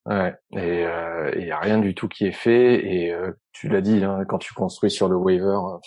Ouais, 0.05 0.35
et 0.51 0.85
euh, 0.85 1.31
il 1.35 1.47
y 1.47 1.51
a 1.51 1.59
rien 1.59 1.79
du 1.79 1.95
tout 1.95 2.07
qui 2.07 2.25
est 2.27 2.31
fait. 2.31 2.85
Et 2.85 3.11
euh, 3.11 3.31
tu 3.51 3.69
l'as 3.69 3.81
dit, 3.81 4.03
hein, 4.03 4.23
quand 4.27 4.37
tu 4.37 4.53
construis 4.53 4.91
sur 4.91 5.09
le 5.09 5.15
waiver, 5.15 5.47
euh, 5.47 5.77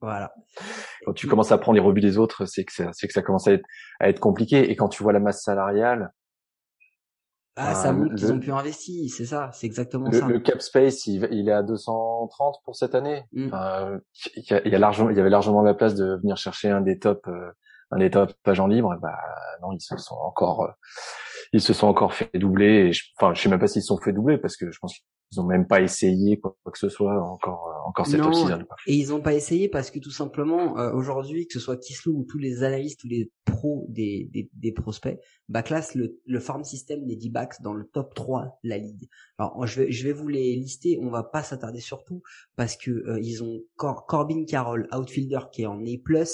voilà. 0.00 0.32
Quand 1.04 1.12
tu 1.12 1.28
commences 1.28 1.52
à 1.52 1.58
prendre 1.58 1.76
les 1.76 1.84
rebuts 1.84 2.00
des 2.00 2.18
autres, 2.18 2.46
c'est 2.46 2.64
que 2.64 2.72
ça, 2.72 2.90
c'est 2.92 3.06
que 3.06 3.12
ça 3.12 3.22
commence 3.22 3.46
à 3.46 3.52
être, 3.52 3.64
à 4.00 4.08
être 4.08 4.20
compliqué. 4.20 4.70
Et 4.70 4.76
quand 4.76 4.88
tu 4.88 5.02
vois 5.02 5.12
la 5.12 5.20
masse 5.20 5.42
salariale, 5.42 6.12
ah, 7.56 7.74
ça 7.74 7.92
montre 7.92 8.14
qu'ils 8.14 8.32
ont 8.32 8.38
pu 8.38 8.52
investir, 8.52 9.10
c'est 9.12 9.26
ça, 9.26 9.50
c'est 9.52 9.66
exactement 9.66 10.08
le, 10.08 10.18
ça. 10.20 10.28
Le 10.28 10.38
cap 10.38 10.62
space, 10.62 11.08
il, 11.08 11.26
il, 11.32 11.48
est 11.48 11.52
à 11.52 11.64
230 11.64 12.56
pour 12.64 12.76
cette 12.76 12.94
année. 12.94 13.24
Mm. 13.32 13.48
il, 14.36 14.44
y 14.48 14.54
a, 14.54 14.64
il, 14.64 14.72
y 14.72 14.76
a 14.76 14.78
largement, 14.78 15.10
il 15.10 15.16
y 15.16 15.20
avait 15.20 15.30
largement 15.30 15.62
la 15.62 15.74
place 15.74 15.96
de 15.96 16.16
venir 16.22 16.36
chercher 16.36 16.70
un 16.70 16.80
des 16.80 17.00
top, 17.00 17.28
un 17.90 17.98
des 17.98 18.10
top 18.10 18.32
agents 18.44 18.68
libres. 18.68 18.96
Bah 19.02 19.18
non, 19.60 19.72
ils 19.72 19.80
se 19.80 19.96
sont 19.96 20.14
encore 20.14 20.72
ils 21.52 21.60
se 21.60 21.72
sont 21.72 21.86
encore 21.86 22.14
fait 22.14 22.30
doubler. 22.34 22.88
Et 22.88 22.92
je, 22.92 23.04
enfin, 23.18 23.34
je 23.34 23.42
sais 23.42 23.48
même 23.48 23.58
pas 23.58 23.68
s'ils 23.68 23.82
se 23.82 23.88
sont 23.88 23.98
fait 23.98 24.12
doubler 24.12 24.38
parce 24.38 24.56
que 24.56 24.70
je 24.70 24.78
pense 24.78 25.00
qu'ils 25.30 25.40
ont 25.40 25.46
même 25.46 25.66
pas 25.66 25.80
essayé 25.80 26.38
quoi, 26.38 26.56
que 26.64 26.78
ce 26.78 26.88
soit 26.88 27.20
encore 27.22 27.68
euh, 27.68 27.88
encore 27.88 28.06
cette 28.06 28.20
off-season. 28.20 28.64
Et 28.86 28.94
ils 28.94 29.12
ont 29.12 29.20
pas 29.20 29.34
essayé 29.34 29.68
parce 29.68 29.90
que 29.90 29.98
tout 29.98 30.10
simplement 30.10 30.78
euh, 30.78 30.92
aujourd'hui, 30.92 31.46
que 31.46 31.52
ce 31.52 31.60
soit 31.60 31.76
Kislu 31.76 32.12
ou 32.12 32.24
tous 32.24 32.38
les 32.38 32.62
analystes, 32.62 33.00
tous 33.00 33.08
les 33.08 33.30
pros 33.44 33.86
des, 33.88 34.28
des, 34.32 34.50
des 34.52 34.72
prospects, 34.72 35.18
bah 35.48 35.62
classe 35.62 35.94
le, 35.94 36.18
le 36.26 36.40
farm 36.40 36.64
system 36.64 37.04
des 37.06 37.16
D-backs 37.16 37.60
dans 37.62 37.74
le 37.74 37.86
top 37.86 38.14
3 38.14 38.58
de 38.64 38.68
la 38.68 38.78
ligue. 38.78 39.08
Alors 39.38 39.66
je 39.66 39.82
vais 39.82 39.92
je 39.92 40.04
vais 40.06 40.12
vous 40.12 40.28
les 40.28 40.56
lister, 40.56 40.98
on 41.02 41.10
va 41.10 41.22
pas 41.22 41.42
s'attarder 41.42 41.80
sur 41.80 42.04
tout 42.04 42.22
parce 42.56 42.76
que 42.76 42.90
euh, 42.90 43.20
ils 43.20 43.42
ont 43.42 43.62
Corbin 43.76 44.44
Carroll, 44.44 44.88
outfielder 44.94 45.40
qui 45.52 45.62
est 45.62 45.66
en 45.66 45.80
A+, 45.80 46.24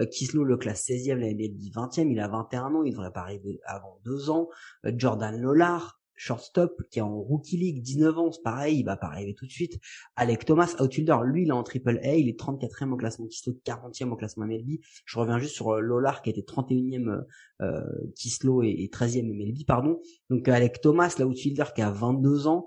euh, 0.00 0.06
Kislo 0.06 0.44
le 0.44 0.56
classe 0.56 0.88
16e, 0.88 1.16
la 1.16 1.28
MLB 1.28 1.72
20e, 1.74 2.10
il 2.10 2.20
a 2.20 2.28
21 2.28 2.74
ans, 2.74 2.82
il 2.84 2.92
devrait 2.92 3.12
pas 3.12 3.20
arriver 3.20 3.60
avant 3.64 3.98
deux 4.04 4.30
ans. 4.30 4.48
Euh, 4.86 4.92
Jordan 4.96 5.40
Lollar, 5.40 6.00
shortstop 6.16 6.82
qui 6.90 6.98
est 6.98 7.02
en 7.02 7.20
rookie 7.20 7.56
league 7.56 7.82
19 7.82 8.18
ans 8.18 8.32
c'est 8.32 8.42
pareil 8.42 8.78
il 8.78 8.84
va 8.84 8.96
pas 8.96 9.08
arriver 9.08 9.34
tout 9.34 9.46
de 9.46 9.50
suite. 9.50 9.78
Alec 10.16 10.44
Thomas 10.44 10.74
outfielder 10.80 11.16
lui 11.24 11.42
il 11.42 11.48
est 11.48 11.52
en 11.52 11.62
triple 11.62 11.98
A 12.02 12.14
il 12.14 12.28
est 12.28 12.38
34e 12.38 12.92
au 12.92 12.96
classement 12.96 13.26
Kislo 13.26 13.54
40e 13.64 14.10
au 14.10 14.16
classement 14.16 14.46
MLB 14.46 14.78
je 15.04 15.18
reviens 15.18 15.38
juste 15.38 15.54
sur 15.54 15.70
euh, 15.70 15.80
Lolar 15.80 16.22
qui 16.22 16.30
était 16.30 16.42
31e 16.42 17.24
euh, 17.62 17.80
Kislo 18.16 18.62
et, 18.62 18.88
13e 18.92 19.32
MLB 19.32 19.64
pardon. 19.66 20.00
Donc 20.30 20.48
Alec 20.48 20.80
Thomas 20.80 21.14
l'outfielder 21.18 21.64
qui 21.74 21.82
a 21.82 21.90
22 21.90 22.46
ans 22.46 22.66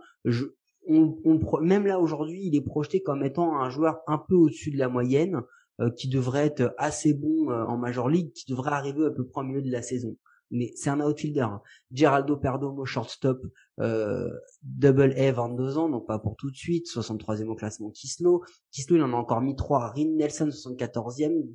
même 1.61 1.85
là 1.85 1.99
aujourd'hui 1.99 2.45
il 2.45 2.55
est 2.55 2.61
projeté 2.61 3.01
comme 3.01 3.23
étant 3.23 3.59
un 3.59 3.69
joueur 3.69 3.99
un 4.07 4.17
peu 4.17 4.35
au-dessus 4.35 4.71
de 4.71 4.77
la 4.77 4.87
moyenne 4.87 5.41
euh, 5.79 5.91
qui 5.91 6.07
devrait 6.07 6.47
être 6.47 6.73
assez 6.77 7.13
bon 7.13 7.51
euh, 7.51 7.63
en 7.65 7.77
Major 7.77 8.09
League 8.09 8.31
qui 8.33 8.49
devrait 8.49 8.71
arriver 8.71 9.05
à 9.05 9.11
peu 9.11 9.27
près 9.27 9.41
au 9.41 9.43
milieu 9.43 9.61
de 9.61 9.71
la 9.71 9.83
saison 9.83 10.17
mais 10.51 10.71
c'est 10.75 10.89
un 10.89 10.99
outfielder. 10.99 11.41
Hein. 11.41 11.61
Geraldo 11.91 12.37
Perdomo, 12.37 12.85
shortstop, 12.85 13.45
euh, 13.79 14.29
double 14.63 15.13
A, 15.17 15.31
22 15.31 15.77
ans, 15.77 15.89
donc 15.89 16.07
pas 16.07 16.19
pour 16.19 16.35
tout 16.35 16.51
de 16.51 16.55
suite, 16.55 16.87
63e 16.87 17.47
au 17.47 17.55
classement 17.55 17.89
Kislo. 17.89 18.43
Kislo, 18.71 18.95
il 18.95 19.03
en 19.03 19.13
a 19.13 19.15
encore 19.15 19.41
mis 19.41 19.55
3. 19.55 19.91
Rin 19.91 20.15
Nelson, 20.15 20.47
74e. 20.47 21.51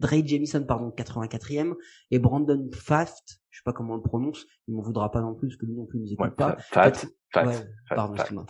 Dre, 0.00 0.22
Jamison, 0.24 0.64
pardon, 0.64 0.90
84e. 0.90 1.74
Et 2.10 2.18
Brandon 2.18 2.68
Faft, 2.72 3.40
je 3.50 3.58
sais 3.58 3.64
pas 3.64 3.72
comment 3.72 3.94
on 3.94 3.96
le 3.96 4.02
prononce, 4.02 4.46
il 4.68 4.74
m'en 4.74 4.82
voudra 4.82 5.10
pas 5.10 5.20
non 5.20 5.34
plus, 5.34 5.48
parce 5.48 5.56
que 5.56 5.66
lui 5.66 5.74
non 5.74 5.86
plus 5.86 5.98
il 5.98 6.02
nous 6.02 6.12
écoute 6.12 6.36
pas. 6.36 6.56
Fat, 6.58 6.92
ouais, 7.36 7.56
pardon, 7.88 8.14
excuse-moi. 8.14 8.46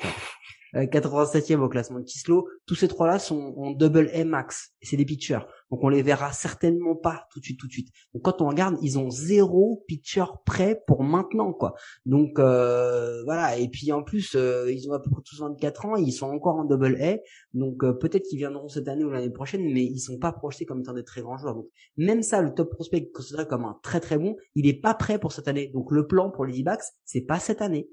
87e 0.74 1.60
euh, 1.60 1.64
au 1.64 1.68
classement 1.68 2.00
de 2.00 2.04
Kislo. 2.04 2.48
Tous 2.66 2.74
ces 2.74 2.88
trois-là 2.88 3.18
sont 3.18 3.54
en 3.56 3.70
double 3.70 4.10
A 4.12 4.24
max. 4.24 4.72
C'est 4.82 4.96
des 4.96 5.04
pitchers. 5.04 5.40
Donc 5.70 5.82
on 5.82 5.88
les 5.88 6.02
verra 6.02 6.32
certainement 6.32 6.96
pas 6.96 7.26
tout 7.30 7.40
de 7.40 7.44
suite, 7.44 7.58
tout 7.58 7.66
de 7.66 7.72
suite. 7.72 7.88
Donc 8.12 8.22
quand 8.22 8.42
on 8.42 8.48
regarde, 8.48 8.76
ils 8.82 8.98
ont 8.98 9.10
zéro 9.10 9.84
pitcher 9.86 10.24
prêt 10.44 10.82
pour 10.86 11.02
maintenant, 11.02 11.52
quoi. 11.52 11.74
Donc 12.06 12.38
euh, 12.38 13.22
voilà. 13.24 13.58
Et 13.58 13.68
puis 13.68 13.92
en 13.92 14.02
plus, 14.02 14.34
euh, 14.34 14.70
ils 14.70 14.88
ont 14.90 14.92
à 14.92 15.00
peu 15.00 15.10
près 15.10 15.22
tous 15.24 15.40
24 15.40 15.86
ans, 15.86 15.96
ils 15.96 16.12
sont 16.12 16.26
encore 16.26 16.56
en 16.56 16.64
double 16.64 17.00
A. 17.00 17.18
Donc 17.52 17.78
peut-être 18.00 18.24
qu'ils 18.24 18.38
viendront 18.38 18.68
cette 18.68 18.88
année 18.88 19.04
ou 19.04 19.10
l'année 19.10 19.30
prochaine, 19.30 19.62
mais 19.72 19.84
ils 19.84 20.00
sont 20.00 20.18
pas 20.18 20.32
projetés 20.32 20.66
comme 20.66 20.80
étant 20.80 20.92
des 20.92 21.04
très 21.04 21.22
grands 21.22 21.36
joueurs. 21.36 21.54
Donc 21.54 21.68
même 21.96 22.22
ça, 22.22 22.42
le 22.42 22.52
top 22.52 22.70
prospect 22.70 23.10
considéré 23.10 23.46
comme 23.46 23.64
un 23.64 23.78
très 23.82 24.00
très 24.00 24.18
bon, 24.18 24.36
il 24.54 24.66
est 24.66 24.80
pas 24.80 24.94
prêt 24.94 25.18
pour 25.18 25.32
cette 25.32 25.48
année. 25.48 25.70
Donc 25.72 25.90
le 25.90 26.06
plan 26.06 26.30
pour 26.30 26.44
les 26.44 26.52
D-backs, 26.52 26.82
c'est 27.04 27.22
pas 27.22 27.38
cette 27.38 27.62
année 27.62 27.88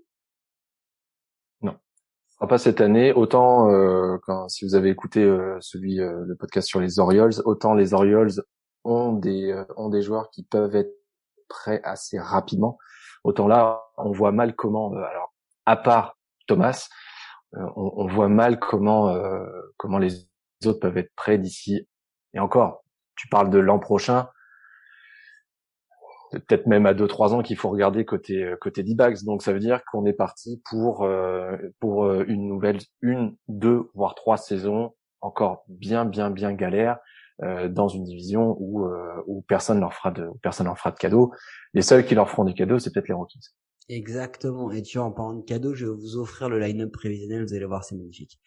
pas 2.48 2.58
cette 2.58 2.82
année. 2.82 3.14
Autant 3.14 3.70
euh, 3.72 4.18
quand, 4.24 4.50
si 4.50 4.66
vous 4.66 4.76
avez 4.76 4.90
écouté 4.90 5.24
euh, 5.24 5.58
celui 5.62 6.00
euh, 6.00 6.24
le 6.26 6.36
podcast 6.36 6.68
sur 6.68 6.80
les 6.80 7.00
Orioles, 7.00 7.34
autant 7.46 7.74
les 7.74 7.94
Orioles 7.94 8.32
ont 8.84 9.14
des 9.14 9.52
euh, 9.52 9.64
ont 9.78 9.90
des 9.90 10.02
joueurs 10.02 10.30
qui 10.32 10.44
peuvent 10.44 10.76
être 10.76 10.94
prêts 11.50 11.82
assez 11.84 12.20
rapidement. 12.20 12.78
Autant 13.24 13.48
là, 13.48 13.84
on 13.98 14.12
voit 14.12 14.32
mal 14.32 14.56
comment. 14.56 14.92
alors, 14.92 15.34
à 15.66 15.76
part 15.76 16.18
Thomas, 16.48 16.90
on, 17.54 17.94
on, 17.98 18.08
voit 18.08 18.30
mal 18.30 18.60
comment 18.60 19.16
comment 19.78 20.00
les 20.00 20.28
autres 20.66 20.80
peuvent 20.80 20.98
être 20.98 21.14
prêts 21.16 21.38
d'ici. 21.38 21.88
Et 22.34 22.40
encore, 22.40 22.84
tu 23.16 23.28
parles 23.28 23.50
de 23.52 23.60
l'an 23.60 23.78
prochain 23.78 24.28
peut-être 26.32 26.68
même 26.68 26.86
à 26.86 26.94
2-3 26.94 27.34
ans 27.34 27.42
qu'il 27.42 27.58
faut 27.58 27.70
regarder 27.70 28.06
côté 28.06 28.44
euh, 28.44 28.56
côté 28.60 28.84
D-backs. 28.84 29.24
Donc 29.24 29.44
ça 29.44 29.54
veut 29.54 29.60
dire 29.60 29.82
qu'on 29.92 30.06
est 30.06 30.14
parti 30.14 30.62
pour 30.70 31.04
euh, 31.04 31.58
pour 31.80 32.06
euh, 32.06 32.24
une 32.28 32.48
nouvelle 32.48 32.80
une, 33.02 33.36
deux 33.48 33.90
voire 33.94 34.16
trois 34.16 34.38
saisons 34.38 34.94
encore 35.22 35.64
bien 35.68 36.06
bien 36.06 36.30
bien 36.30 36.54
galère 36.54 36.98
dans 37.70 37.88
une 37.88 38.04
division 38.04 38.56
où 38.60 38.86
où 39.26 39.42
personne 39.48 39.80
leur 39.80 39.96
fera 39.96 40.12
de 40.12 40.30
personne 40.44 40.68
leur 40.68 40.78
fera 40.78 40.92
de 40.92 40.98
cadeaux. 40.98 41.32
Les 41.74 41.82
seuls 41.82 42.06
qui 42.06 42.14
leur 42.14 42.30
feront 42.30 42.44
des 42.44 42.54
cadeaux, 42.54 42.78
c'est 42.78 42.94
peut-être 42.94 43.08
les 43.08 43.16
Rockies. 43.16 43.40
Exactement. 43.90 44.72
Et 44.72 44.84
tu 44.84 45.00
vois, 45.00 45.08
en 45.08 45.12
parlant 45.12 45.34
de 45.34 45.44
cadeaux, 45.44 45.74
je 45.74 45.88
vais 45.88 45.92
vous 45.92 46.18
offrir 46.18 46.50
le 46.50 46.60
line-up 46.60 46.92
prévisionnel. 46.92 47.44
Vous 47.44 47.56
allez 47.56 47.66
voir, 47.66 47.84
c'est 47.84 47.96
magnifique. 47.96 48.40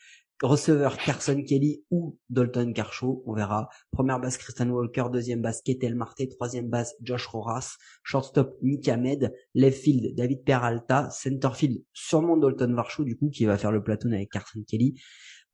Receveur 0.42 0.96
Carson 0.98 1.42
Kelly 1.42 1.84
ou 1.90 2.18
Dalton 2.28 2.72
Kershaw, 2.72 3.22
on 3.26 3.34
verra. 3.34 3.68
Première 3.92 4.20
base 4.20 4.36
Christian 4.36 4.68
Walker, 4.68 5.04
deuxième 5.12 5.40
base 5.40 5.62
Ketel 5.62 5.94
Marte, 5.94 6.22
troisième 6.30 6.68
base 6.68 6.94
Josh 7.02 7.26
Roras, 7.26 7.76
shortstop 8.02 8.56
Nick 8.62 8.88
Ahmed, 8.88 9.32
left 9.54 9.82
field 9.82 10.14
David 10.16 10.44
Peralta, 10.44 11.08
center 11.10 11.50
field 11.54 11.82
sûrement 11.92 12.36
Dalton 12.36 12.74
Varsho 12.74 13.04
du 13.04 13.16
coup 13.16 13.30
qui 13.30 13.44
va 13.44 13.56
faire 13.56 13.72
le 13.72 13.82
platoon 13.82 14.12
avec 14.12 14.30
Carson 14.30 14.62
Kelly, 14.66 15.00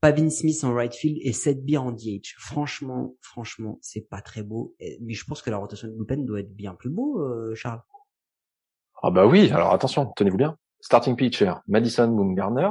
Pavin 0.00 0.30
Smith 0.30 0.64
en 0.64 0.72
right 0.72 0.94
field 0.94 1.18
et 1.20 1.32
Seth 1.32 1.62
Beer 1.64 1.76
en 1.76 1.92
DH. 1.92 2.34
Franchement, 2.38 3.16
franchement, 3.20 3.78
c'est 3.82 4.08
pas 4.08 4.22
très 4.22 4.42
beau. 4.42 4.74
Mais 5.02 5.12
je 5.12 5.24
pense 5.26 5.42
que 5.42 5.50
la 5.50 5.58
rotation 5.58 5.88
de 5.88 5.92
bullpen 5.92 6.24
doit 6.24 6.40
être 6.40 6.54
bien 6.54 6.74
plus 6.74 6.88
beau, 6.88 7.20
euh, 7.20 7.54
Charles. 7.54 7.82
Ah 9.02 9.10
bah 9.10 9.26
oui, 9.26 9.50
alors 9.50 9.72
attention, 9.72 10.10
tenez-vous 10.16 10.38
bien. 10.38 10.56
Starting 10.80 11.16
pitcher, 11.16 11.52
Madison 11.68 12.08
Bumgarner, 12.08 12.70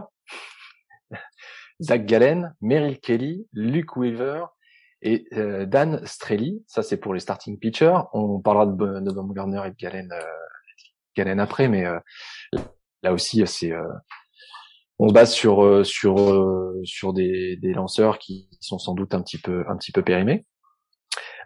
Zach 1.81 2.05
Gallen, 2.05 2.53
Merrill 2.61 2.99
Kelly, 2.99 3.47
Luke 3.53 3.95
Weaver 3.95 4.45
et 5.01 5.25
euh, 5.33 5.65
Dan 5.65 6.05
Strelly. 6.05 6.63
Ça, 6.67 6.83
c'est 6.83 6.97
pour 6.97 7.13
les 7.13 7.19
starting 7.19 7.57
pitchers. 7.57 7.99
On 8.13 8.39
parlera 8.39 8.65
de, 8.65 8.99
de 8.99 9.11
Bumgarner 9.11 9.61
et 9.65 9.71
de 9.71 9.75
Gallen, 9.75 10.11
euh, 10.11 10.21
Gallen 11.15 11.39
après, 11.39 11.67
mais 11.67 11.85
euh, 11.85 11.99
là 13.03 13.13
aussi, 13.13 13.45
c'est 13.47 13.71
on 15.01 15.07
se 15.07 15.13
base 15.13 15.31
sur 15.31 15.85
sur 15.85 16.17
sur 16.83 17.13
des, 17.13 17.55
des 17.55 17.73
lanceurs 17.73 18.19
qui 18.19 18.49
sont 18.59 18.77
sans 18.77 18.93
doute 18.93 19.13
un 19.13 19.21
petit 19.21 19.37
peu 19.37 19.63
un 19.69 19.77
petit 19.77 19.93
peu 19.93 20.03
périmés. 20.03 20.45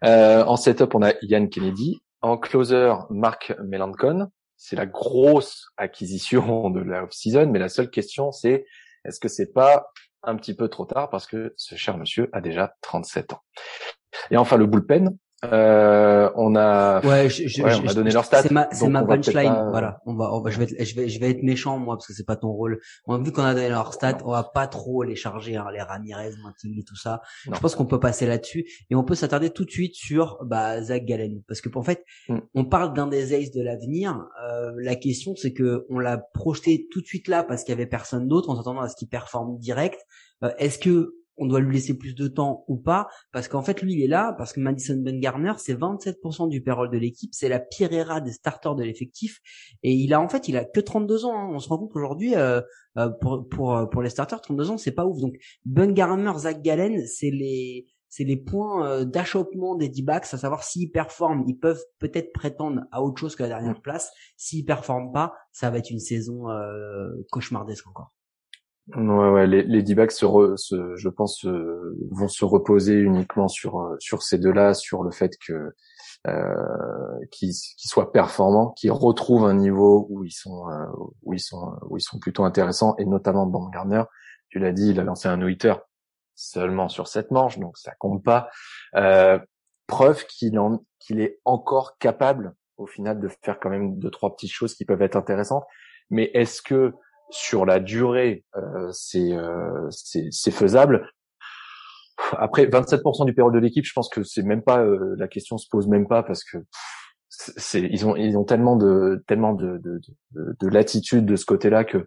en 0.01 0.55
setup, 0.55 0.95
on 0.95 1.03
a 1.03 1.13
Ian 1.21 1.47
Kennedy. 1.47 2.01
En 2.21 2.37
closer, 2.37 2.93
Mark 3.09 3.53
Melancon. 3.63 4.29
C'est 4.55 4.77
la 4.77 4.85
grosse 4.85 5.67
acquisition 5.77 6.69
de 6.69 6.79
la 6.79 7.03
off-season, 7.03 7.47
mais 7.47 7.59
la 7.59 7.69
seule 7.69 7.89
question, 7.89 8.31
c'est 8.31 8.65
est-ce 9.05 9.19
que 9.19 9.27
c'est 9.27 9.51
pas 9.51 9.87
un 10.23 10.35
petit 10.35 10.55
peu 10.55 10.67
trop 10.69 10.85
tard 10.85 11.09
parce 11.09 11.27
que 11.27 11.53
ce 11.57 11.75
cher 11.75 11.97
monsieur 11.97 12.29
a 12.33 12.41
déjà 12.41 12.75
37 12.81 13.33
ans. 13.33 13.41
Et 14.31 14.37
enfin 14.37 14.57
le 14.57 14.65
bullpen, 14.65 15.17
euh, 15.43 16.29
on 16.35 16.55
a, 16.55 17.05
ouais, 17.05 17.29
je, 17.29 17.47
je, 17.47 17.63
ouais, 17.63 17.73
on 17.83 17.87
a 17.87 17.93
donné 17.93 18.11
leur 18.11 18.25
stats. 18.25 18.43
C'est 18.43 18.51
ma, 18.51 18.67
c'est 18.71 18.87
ma 18.87 19.03
punchline. 19.03 19.67
Voilà, 19.71 20.01
on 20.05 20.15
va, 20.15 20.33
on 20.33 20.41
va, 20.41 20.49
je 20.49 20.59
vais, 20.59 20.65
être, 20.65 20.83
je 20.83 20.95
vais, 20.95 21.09
je 21.09 21.19
vais 21.19 21.31
être 21.31 21.43
méchant 21.43 21.77
moi 21.79 21.95
parce 21.95 22.07
que 22.07 22.13
c'est 22.13 22.25
pas 22.25 22.35
ton 22.35 22.49
rôle. 22.49 22.79
On, 23.05 23.17
vu 23.21 23.31
qu'on 23.31 23.43
a 23.43 23.53
donné 23.53 23.69
leur 23.69 23.93
stats, 23.93 24.19
on 24.23 24.31
va 24.31 24.43
pas 24.43 24.67
trop 24.67 25.03
les 25.03 25.15
charger, 25.15 25.55
hein, 25.55 25.65
les 25.73 25.81
Ramirez, 25.81 26.31
Martinelli, 26.41 26.83
tout 26.85 26.95
ça. 26.95 27.21
Je 27.45 27.59
pense 27.59 27.75
qu'on 27.75 27.85
peut 27.85 27.99
passer 27.99 28.25
là-dessus 28.25 28.65
et 28.89 28.95
on 28.95 29.03
peut 29.03 29.15
s'attarder 29.15 29.49
tout 29.49 29.65
de 29.65 29.71
suite 29.71 29.95
sur 29.95 30.39
bah, 30.45 30.81
Zach 30.81 31.05
Gallen 31.05 31.41
parce 31.47 31.61
que 31.61 31.69
en 31.77 31.83
fait, 31.83 32.03
mm. 32.29 32.37
on 32.55 32.65
parle 32.65 32.93
d'un 32.93 33.07
des 33.07 33.33
aces 33.33 33.51
de 33.51 33.61
l'avenir. 33.61 34.25
Euh, 34.47 34.71
la 34.77 34.95
question 34.95 35.35
c'est 35.35 35.53
que 35.53 35.85
on 35.89 35.99
l'a 35.99 36.17
projeté 36.17 36.87
tout 36.91 37.01
de 37.01 37.05
suite 37.05 37.27
là 37.27 37.43
parce 37.43 37.63
qu'il 37.63 37.73
y 37.73 37.77
avait 37.77 37.85
personne 37.85 38.27
d'autre 38.27 38.49
en 38.49 38.55
s'attendant 38.55 38.81
à 38.81 38.89
ce 38.89 38.95
qu'il 38.95 39.09
performe 39.09 39.57
direct. 39.57 39.99
Euh, 40.43 40.51
est-ce 40.57 40.79
que 40.79 41.15
on 41.37 41.45
doit 41.45 41.59
lui 41.59 41.73
laisser 41.73 41.97
plus 41.97 42.15
de 42.15 42.27
temps 42.27 42.63
ou 42.67 42.77
pas 42.77 43.07
parce 43.31 43.47
qu'en 43.47 43.61
fait 43.61 43.81
lui 43.81 43.93
il 43.93 44.03
est 44.03 44.07
là 44.07 44.33
parce 44.37 44.53
que 44.53 44.59
Madison 44.59 44.97
Ben 44.97 45.19
Garner 45.19 45.53
c'est 45.57 45.73
27% 45.73 46.49
du 46.49 46.61
payroll 46.61 46.89
de 46.89 46.97
l'équipe 46.97 47.33
c'est 47.33 47.49
la 47.49 47.59
pire 47.59 47.91
era 47.91 48.21
des 48.21 48.31
starters 48.31 48.75
de 48.75 48.83
l'effectif 48.83 49.39
et 49.81 49.93
il 49.93 50.13
a 50.13 50.21
en 50.21 50.29
fait 50.29 50.47
il 50.47 50.57
a 50.57 50.65
que 50.65 50.79
32 50.79 51.25
ans 51.25 51.35
hein. 51.35 51.49
on 51.51 51.59
se 51.59 51.69
rend 51.69 51.77
compte 51.77 51.91
qu'aujourd'hui 51.91 52.35
euh, 52.35 52.61
euh, 52.97 53.09
pour 53.09 53.47
pour 53.49 53.75
euh, 53.75 53.85
pour 53.85 54.01
les 54.01 54.09
starters 54.09 54.41
32 54.41 54.71
ans 54.71 54.77
c'est 54.77 54.91
pas 54.91 55.05
ouf 55.05 55.19
donc 55.19 55.35
Ben 55.65 55.93
Garner 55.93 56.33
Zach 56.37 56.61
Gallen 56.61 57.05
c'est 57.07 57.31
les 57.31 57.87
c'est 58.09 58.25
les 58.25 58.37
points 58.37 59.05
d'achoppement 59.05 59.73
des 59.73 59.89
D-backs, 59.89 60.31
à 60.31 60.37
savoir 60.37 60.63
s'ils 60.63 60.91
performent, 60.91 61.45
ils 61.47 61.57
peuvent 61.57 61.83
peut-être 61.97 62.31
prétendre 62.31 62.81
à 62.91 63.01
autre 63.01 63.19
chose 63.19 63.35
que 63.35 63.41
la 63.41 63.49
dernière 63.49 63.81
place. 63.81 64.11
S'ils 64.37 64.65
performent 64.65 65.11
pas, 65.11 65.33
ça 65.51 65.71
va 65.71 65.79
être 65.79 65.89
une 65.89 65.97
saison 65.97 66.45
cauchemardesque 67.31 67.87
encore. 67.87 68.13
Ouais, 68.89 69.29
ouais, 69.29 69.47
les, 69.47 69.63
les 69.63 69.81
D-backs 69.81 70.11
se, 70.11 70.25
se, 70.57 70.95
je 70.95 71.09
pense, 71.09 71.45
euh, 71.45 71.97
vont 72.11 72.27
se 72.27 72.43
reposer 72.43 72.95
uniquement 72.99 73.47
sur 73.47 73.79
euh, 73.79 73.95
sur 73.99 74.23
ces 74.23 74.37
deux-là, 74.37 74.73
sur 74.73 75.03
le 75.03 75.11
fait 75.11 75.37
que 75.47 75.73
euh, 76.27 77.25
qu'ils 77.31 77.53
soient 77.53 78.11
performants, 78.11 78.71
qu'ils 78.71 78.91
retrouvent 78.91 79.45
un 79.45 79.53
niveau 79.53 80.05
où 80.09 80.25
ils 80.25 80.31
sont 80.31 80.69
euh, 80.69 80.85
où 81.21 81.33
ils 81.33 81.39
sont 81.39 81.77
où 81.89 81.97
ils 81.97 82.01
sont 82.01 82.19
plutôt 82.19 82.43
intéressants, 82.43 82.95
et 82.97 83.05
notamment 83.05 83.45
Baumgartner. 83.45 84.03
Tu 84.49 84.59
l'as 84.59 84.73
dit, 84.73 84.89
il 84.89 84.99
a 84.99 85.03
lancé 85.03 85.29
un 85.29 85.37
no 85.37 85.47
seulement 86.35 86.89
sur 86.89 87.07
cette 87.07 87.31
manche, 87.31 87.59
donc 87.59 87.77
ça 87.77 87.93
compte 87.99 88.23
pas. 88.23 88.49
Euh, 88.95 89.39
preuve 89.87 90.25
qu'il 90.25 90.59
en 90.59 90.83
qu'il 90.99 91.21
est 91.21 91.39
encore 91.45 91.97
capable 91.99 92.53
au 92.77 92.85
final 92.85 93.19
de 93.19 93.29
faire 93.43 93.59
quand 93.61 93.69
même 93.69 93.97
deux 93.97 94.11
trois 94.11 94.35
petites 94.35 94.51
choses 94.51 94.75
qui 94.75 94.83
peuvent 94.83 95.01
être 95.01 95.15
intéressantes. 95.15 95.63
Mais 96.09 96.31
est-ce 96.33 96.61
que 96.61 96.93
sur 97.33 97.65
la 97.65 97.79
durée, 97.79 98.45
euh, 98.55 98.91
euh, 99.15 99.87
c'est 99.91 100.27
c'est 100.31 100.51
faisable. 100.51 101.09
Après, 102.37 102.65
27% 102.67 103.25
du 103.25 103.33
payroll 103.33 103.53
de 103.53 103.59
l'équipe, 103.59 103.85
je 103.85 103.93
pense 103.93 104.09
que 104.09 104.23
c'est 104.23 104.43
même 104.43 104.61
pas 104.61 104.79
euh, 104.79 105.15
la 105.17 105.27
question 105.27 105.57
se 105.57 105.67
pose 105.69 105.87
même 105.87 106.07
pas 106.07 106.23
parce 106.23 106.43
que 106.43 106.57
c'est 107.29 107.81
ils 107.81 108.05
ont 108.05 108.15
ils 108.15 108.37
ont 108.37 108.43
tellement 108.43 108.75
de 108.75 109.23
tellement 109.27 109.53
de 109.53 109.79
de, 109.79 109.99
de, 110.31 110.55
de 110.59 110.67
latitude 110.67 111.25
de 111.25 111.35
ce 111.35 111.45
côté-là 111.45 111.83
que 111.83 112.05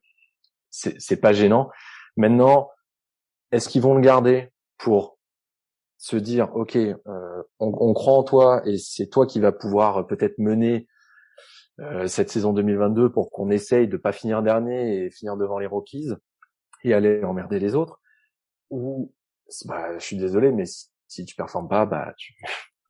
c'est 0.70 1.20
pas 1.20 1.32
gênant. 1.32 1.70
Maintenant, 2.16 2.70
est-ce 3.50 3.68
qu'ils 3.68 3.82
vont 3.82 3.94
le 3.94 4.02
garder 4.02 4.50
pour 4.78 5.18
se 5.98 6.16
dire 6.16 6.54
ok, 6.54 6.76
euh, 6.76 7.42
on, 7.58 7.72
on, 7.80 7.94
croit 7.94 8.12
en 8.12 8.22
toi 8.22 8.62
et 8.66 8.76
c'est 8.76 9.06
toi 9.06 9.26
qui 9.26 9.40
va 9.40 9.52
pouvoir 9.52 10.06
peut-être 10.06 10.38
mener 10.38 10.86
cette 12.06 12.30
saison 12.30 12.52
2022 12.52 13.10
pour 13.10 13.30
qu'on 13.30 13.50
essaye 13.50 13.88
de 13.88 13.96
pas 13.96 14.12
finir 14.12 14.42
dernier 14.42 15.04
et 15.04 15.10
finir 15.10 15.36
devant 15.36 15.58
les 15.58 15.66
Rockies 15.66 16.10
et 16.84 16.94
aller 16.94 17.22
emmerder 17.24 17.58
les 17.58 17.74
autres. 17.74 18.00
Ou 18.70 19.12
bah 19.64 19.98
je 19.98 20.04
suis 20.04 20.16
désolé 20.16 20.50
mais 20.50 20.64
si, 21.06 21.24
tu 21.24 21.36
performes 21.36 21.68
pas 21.68 21.86
bah 21.86 22.12
tu 22.16 22.34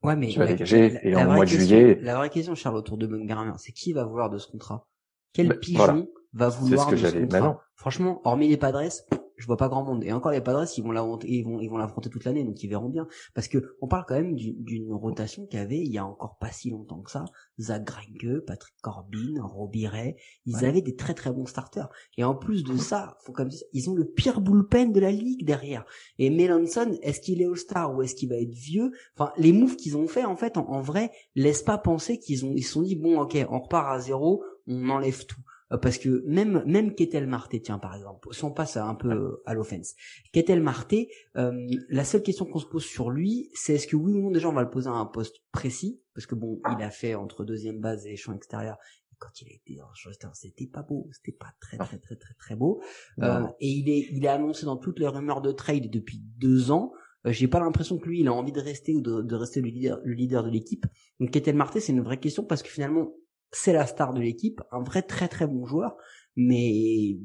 ouais 0.03 0.15
mais 0.15 0.27
tu 0.27 0.39
vas 0.39 0.47
dégager 0.47 0.99
et 1.03 1.15
en 1.15 1.25
mois 1.25 1.45
de 1.45 1.49
juillet 1.49 1.99
la 2.01 2.15
vraie 2.15 2.29
question 2.29 2.55
Charles 2.55 2.77
autour 2.77 2.97
de 2.97 3.05
Bumgarner 3.05 3.53
c'est 3.57 3.71
qui 3.71 3.93
va 3.93 4.03
vouloir 4.05 4.29
de 4.29 4.37
ce 4.37 4.47
contrat? 4.47 4.87
Quel 5.33 5.49
bah, 5.49 5.55
pigeon 5.55 6.07
va 6.33 6.49
vouloir 6.49 6.89
de 6.89 6.95
ce 6.95 7.15
contrat? 7.15 7.63
franchement 7.75 8.21
hormis 8.23 8.47
les 8.47 8.57
Padres 8.57 8.89
je 9.37 9.45
vois 9.45 9.57
pas 9.57 9.69
grand 9.69 9.83
monde. 9.83 10.03
Et 10.03 10.11
encore 10.11 10.31
les 10.31 10.41
Padres, 10.41 10.65
ils 10.75 10.83
vont 10.83 10.91
l'affronter, 10.91 11.27
ils 11.29 11.43
vont, 11.43 11.59
ils 11.59 11.69
vont 11.69 11.77
l'affronter 11.77 12.09
toute 12.09 12.25
l'année, 12.25 12.43
donc 12.43 12.61
ils 12.63 12.67
verront 12.67 12.89
bien. 12.89 13.07
Parce 13.33 13.47
que 13.47 13.75
on 13.81 13.87
parle 13.87 14.05
quand 14.07 14.15
même 14.15 14.35
d'une 14.35 14.93
rotation 14.93 15.45
qui 15.45 15.57
avait 15.57 15.77
il 15.77 15.91
y 15.91 15.97
a 15.97 16.05
encore 16.05 16.37
pas 16.37 16.51
si 16.51 16.71
longtemps 16.71 17.01
que 17.01 17.11
ça. 17.11 17.25
Zach 17.59 17.83
Greinke, 17.83 18.45
Patrick 18.45 18.75
Corbin, 18.81 19.41
Robbie 19.41 19.87
Ray, 19.87 20.15
ils 20.45 20.65
avaient 20.65 20.81
des 20.81 20.95
très 20.95 21.13
très 21.13 21.31
bons 21.31 21.45
starters. 21.45 21.89
Et 22.17 22.23
en 22.23 22.35
plus 22.35 22.63
de 22.63 22.75
ça, 22.77 23.17
faut 23.21 23.31
comme 23.31 23.49
ils 23.73 23.89
ont 23.89 23.95
le 23.95 24.05
pire 24.05 24.41
bullpen 24.41 24.91
de 24.91 24.99
la 24.99 25.11
ligue 25.11 25.45
derrière. 25.45 25.85
Et 26.17 26.29
Melanson, 26.29 26.97
est-ce 27.01 27.21
qu'il 27.21 27.41
est 27.41 27.45
All-Star 27.45 27.95
ou 27.95 28.01
est-ce 28.01 28.15
qu'il 28.15 28.29
va 28.29 28.35
être 28.37 28.53
vieux? 28.53 28.91
Enfin, 29.15 29.31
les 29.37 29.53
moves 29.53 29.75
qu'ils 29.75 29.97
ont 29.97 30.07
fait 30.07 30.25
en 30.25 30.35
fait, 30.35 30.57
en, 30.57 30.67
en 30.69 30.81
vrai, 30.81 31.11
laissent 31.35 31.63
pas 31.63 31.77
penser 31.77 32.19
qu'ils 32.19 32.45
ont, 32.45 32.53
ils 32.55 32.63
se 32.63 32.73
sont 32.73 32.81
dit 32.81 32.95
bon, 32.95 33.19
ok, 33.19 33.37
on 33.49 33.59
repart 33.59 33.87
à 33.87 33.99
zéro, 33.99 34.43
on 34.67 34.89
enlève 34.89 35.25
tout. 35.25 35.41
Euh, 35.71 35.77
parce 35.77 35.97
que 35.97 36.23
même 36.25 36.63
même 36.65 36.95
Ketel 36.95 37.27
Marté 37.27 37.61
tiens 37.61 37.77
par 37.77 37.95
exemple 37.95 38.29
si 38.31 38.43
on 38.45 38.51
passe 38.51 38.77
un 38.77 38.95
peu 38.95 39.41
à 39.45 39.53
l'offense 39.53 39.95
Ketel 40.31 40.61
Marté 40.61 41.09
euh, 41.35 41.51
la 41.89 42.05
seule 42.05 42.23
question 42.23 42.45
qu'on 42.45 42.59
se 42.59 42.65
pose 42.65 42.85
sur 42.85 43.09
lui 43.09 43.49
c'est 43.53 43.75
est-ce 43.75 43.87
que 43.87 43.97
oui 43.97 44.13
ou 44.13 44.21
non 44.21 44.31
déjà 44.31 44.47
on 44.47 44.53
va 44.53 44.63
le 44.63 44.69
poser 44.69 44.87
à 44.87 44.93
un 44.93 45.05
poste 45.05 45.41
précis? 45.51 46.01
Parce 46.13 46.25
que 46.25 46.35
bon 46.35 46.61
il 46.77 46.83
a 46.83 46.89
fait 46.89 47.15
entre 47.15 47.43
deuxième 47.43 47.79
base 47.79 48.07
et 48.07 48.15
champ 48.15 48.33
extérieur 48.33 48.77
quand 49.19 49.41
il 49.41 49.49
a 49.49 49.55
été 49.55 49.81
en 49.81 49.93
Showstone, 49.93 50.31
c'était 50.33 50.67
pas 50.67 50.83
beau, 50.83 51.09
c'était 51.11 51.35
pas 51.35 51.51
très 51.59 51.77
très 51.77 51.97
très 51.97 52.15
très 52.15 52.33
très 52.35 52.55
beau. 52.55 52.81
Euh, 53.21 53.45
et 53.59 53.67
il 53.67 53.89
est 53.89 54.07
il 54.11 54.23
est 54.23 54.29
annoncé 54.29 54.65
dans 54.65 54.77
toutes 54.77 54.99
les 54.99 55.07
rumeurs 55.07 55.41
de 55.41 55.51
trade 55.51 55.89
depuis 55.89 56.19
deux 56.37 56.71
ans. 56.71 56.91
Euh, 57.25 57.31
J'ai 57.31 57.47
pas 57.47 57.59
l'impression 57.59 57.97
que 57.97 58.07
lui 58.07 58.19
il 58.21 58.27
a 58.27 58.33
envie 58.33 58.51
de 58.51 58.61
rester 58.61 58.93
ou 58.93 59.01
de, 59.01 59.21
de 59.21 59.35
rester 59.35 59.61
le 59.61 59.69
leader 59.69 59.99
le 60.03 60.13
leader 60.13 60.43
de 60.43 60.49
l'équipe. 60.49 60.85
Donc 61.19 61.31
Ketel 61.31 61.55
Marté 61.55 61.79
c'est 61.79 61.93
une 61.93 62.03
vraie 62.03 62.19
question 62.19 62.43
parce 62.43 62.61
que 62.61 62.69
finalement 62.69 63.11
c'est 63.51 63.73
la 63.73 63.85
star 63.87 64.13
de 64.13 64.21
l'équipe, 64.21 64.61
un 64.71 64.81
vrai 64.81 65.01
très 65.01 65.27
très 65.27 65.47
bon 65.47 65.65
joueur, 65.65 65.95
mais 66.35 67.17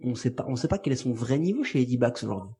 on 0.00 0.14
sait 0.14 0.30
pas, 0.30 0.44
on 0.48 0.56
sait 0.56 0.68
pas 0.68 0.78
quel 0.78 0.92
est 0.92 0.96
son 0.96 1.12
vrai 1.12 1.38
niveau 1.38 1.64
chez 1.64 1.80
les 1.80 1.86
D-backs 1.86 2.22
aujourd'hui. 2.22 2.54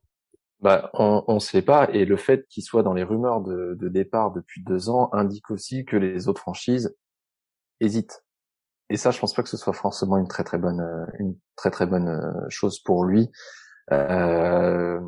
Bah, 0.60 0.90
on, 0.94 1.22
on 1.26 1.38
sait 1.38 1.62
pas, 1.62 1.88
et 1.92 2.04
le 2.04 2.16
fait 2.16 2.46
qu'il 2.48 2.62
soit 2.62 2.82
dans 2.82 2.94
les 2.94 3.02
rumeurs 3.02 3.42
de, 3.42 3.76
de, 3.78 3.88
départ 3.88 4.32
depuis 4.32 4.62
deux 4.64 4.88
ans 4.88 5.10
indique 5.12 5.50
aussi 5.50 5.84
que 5.84 5.96
les 5.96 6.28
autres 6.28 6.40
franchises 6.40 6.96
hésitent. 7.80 8.24
Et 8.88 8.96
ça, 8.96 9.10
je 9.10 9.18
pense 9.18 9.34
pas 9.34 9.42
que 9.42 9.48
ce 9.48 9.56
soit 9.56 9.74
forcément 9.74 10.16
une 10.16 10.28
très 10.28 10.44
très 10.44 10.58
bonne, 10.58 10.80
une 11.18 11.36
très 11.56 11.70
très 11.70 11.86
bonne 11.86 12.08
euh, 12.08 12.48
chose 12.48 12.80
pour 12.80 13.04
lui. 13.04 13.30
Euh, 13.92 15.00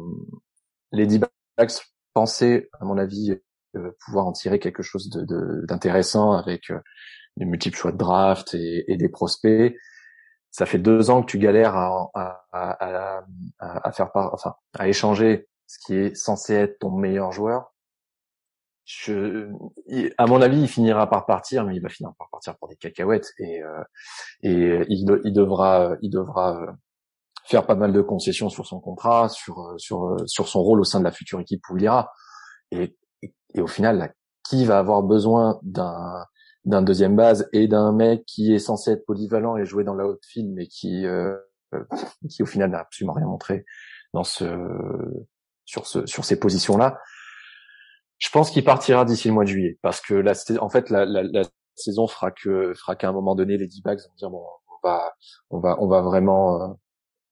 les 0.92 1.06
D-backs 1.06 1.80
pensaient, 2.12 2.68
à 2.78 2.84
mon 2.84 2.98
avis, 2.98 3.40
euh, 3.76 3.90
pouvoir 4.04 4.26
en 4.26 4.32
tirer 4.32 4.58
quelque 4.58 4.82
chose 4.82 5.10
d'intéressant 5.68 6.32
de, 6.32 6.38
avec 6.38 6.70
euh, 6.70 6.80
des 7.38 7.44
multiples 7.44 7.76
choix 7.76 7.92
de 7.92 7.96
draft 7.96 8.54
et, 8.54 8.84
et, 8.90 8.96
des 8.96 9.08
prospects. 9.08 9.76
Ça 10.50 10.66
fait 10.66 10.78
deux 10.78 11.10
ans 11.10 11.22
que 11.22 11.30
tu 11.30 11.38
galères 11.38 11.76
à, 11.76 12.10
à, 12.14 12.42
à, 12.52 13.22
à, 13.58 13.92
faire 13.92 14.12
part, 14.12 14.32
enfin, 14.34 14.54
à 14.78 14.88
échanger 14.88 15.48
ce 15.66 15.78
qui 15.84 15.94
est 15.94 16.14
censé 16.14 16.54
être 16.54 16.78
ton 16.78 16.90
meilleur 16.90 17.32
joueur. 17.32 17.74
je, 18.84 19.50
à 20.16 20.26
mon 20.26 20.40
avis, 20.40 20.60
il 20.62 20.68
finira 20.68 21.08
par 21.08 21.26
partir, 21.26 21.64
mais 21.64 21.76
il 21.76 21.82
va 21.82 21.90
finir 21.90 22.12
par 22.18 22.28
partir 22.30 22.56
pour 22.56 22.68
des 22.68 22.76
cacahuètes 22.76 23.32
et 23.38 23.62
euh, 23.62 23.84
et 24.42 24.84
il, 24.88 25.20
il, 25.24 25.32
devra 25.32 25.96
il 26.00 26.10
devra 26.10 26.58
faire 27.44 27.66
pas 27.66 27.74
mal 27.74 27.92
de 27.92 28.00
concessions 28.00 28.48
sur 28.48 28.66
son 28.66 28.80
contrat, 28.80 29.28
sur 29.28 29.74
sur 29.76 30.16
sur 30.26 30.48
son 30.48 30.62
rôle 30.62 30.80
au 30.80 30.84
sein 30.84 30.98
de 31.00 31.04
la 31.04 31.12
future 31.12 31.40
équipe 31.40 31.62
où 31.70 31.76
il 31.76 31.84
ira. 31.84 32.10
Et 32.70 32.96
et 33.54 33.60
au 33.60 33.66
final, 33.66 33.98
là, 33.98 34.10
qui 34.48 34.64
va 34.64 34.78
avoir 34.78 35.02
besoin 35.02 35.58
d'un 35.62 36.24
d'un 36.64 36.82
deuxième 36.82 37.16
base 37.16 37.48
et 37.52 37.68
d'un 37.68 37.92
mec 37.92 38.24
qui 38.26 38.54
est 38.54 38.58
censé 38.58 38.92
être 38.92 39.06
polyvalent 39.06 39.56
et 39.56 39.64
jouer 39.64 39.84
dans 39.84 39.94
la 39.94 40.06
haute 40.06 40.24
file, 40.26 40.52
mais 40.52 40.66
qui 40.66 41.06
euh, 41.06 41.36
qui 42.30 42.42
au 42.42 42.46
final 42.46 42.70
n'a 42.70 42.80
absolument 42.80 43.14
rien 43.14 43.26
montré 43.26 43.64
dans 44.12 44.24
ce 44.24 44.44
sur 45.64 45.86
ce 45.86 46.06
sur 46.06 46.24
ces 46.24 46.38
positions 46.38 46.76
là. 46.76 46.98
Je 48.18 48.30
pense 48.30 48.50
qu'il 48.50 48.64
partira 48.64 49.04
d'ici 49.04 49.28
le 49.28 49.34
mois 49.34 49.44
de 49.44 49.50
juillet 49.50 49.78
parce 49.82 50.00
que 50.00 50.24
en 50.58 50.68
fait 50.68 50.90
la, 50.90 51.04
la, 51.04 51.22
la 51.22 51.42
saison 51.76 52.08
fera 52.08 52.30
que 52.30 52.74
fera 52.74 52.96
qu'à 52.96 53.08
un 53.08 53.12
moment 53.12 53.34
donné 53.34 53.56
les 53.56 53.66
D-backs 53.66 54.00
vont 54.00 54.14
dire 54.16 54.30
bon 54.30 54.44
on 54.82 54.88
va 54.88 55.14
on 55.50 55.60
va 55.60 55.76
on 55.80 55.86
va 55.86 56.00
vraiment 56.02 56.62
euh, 56.62 56.74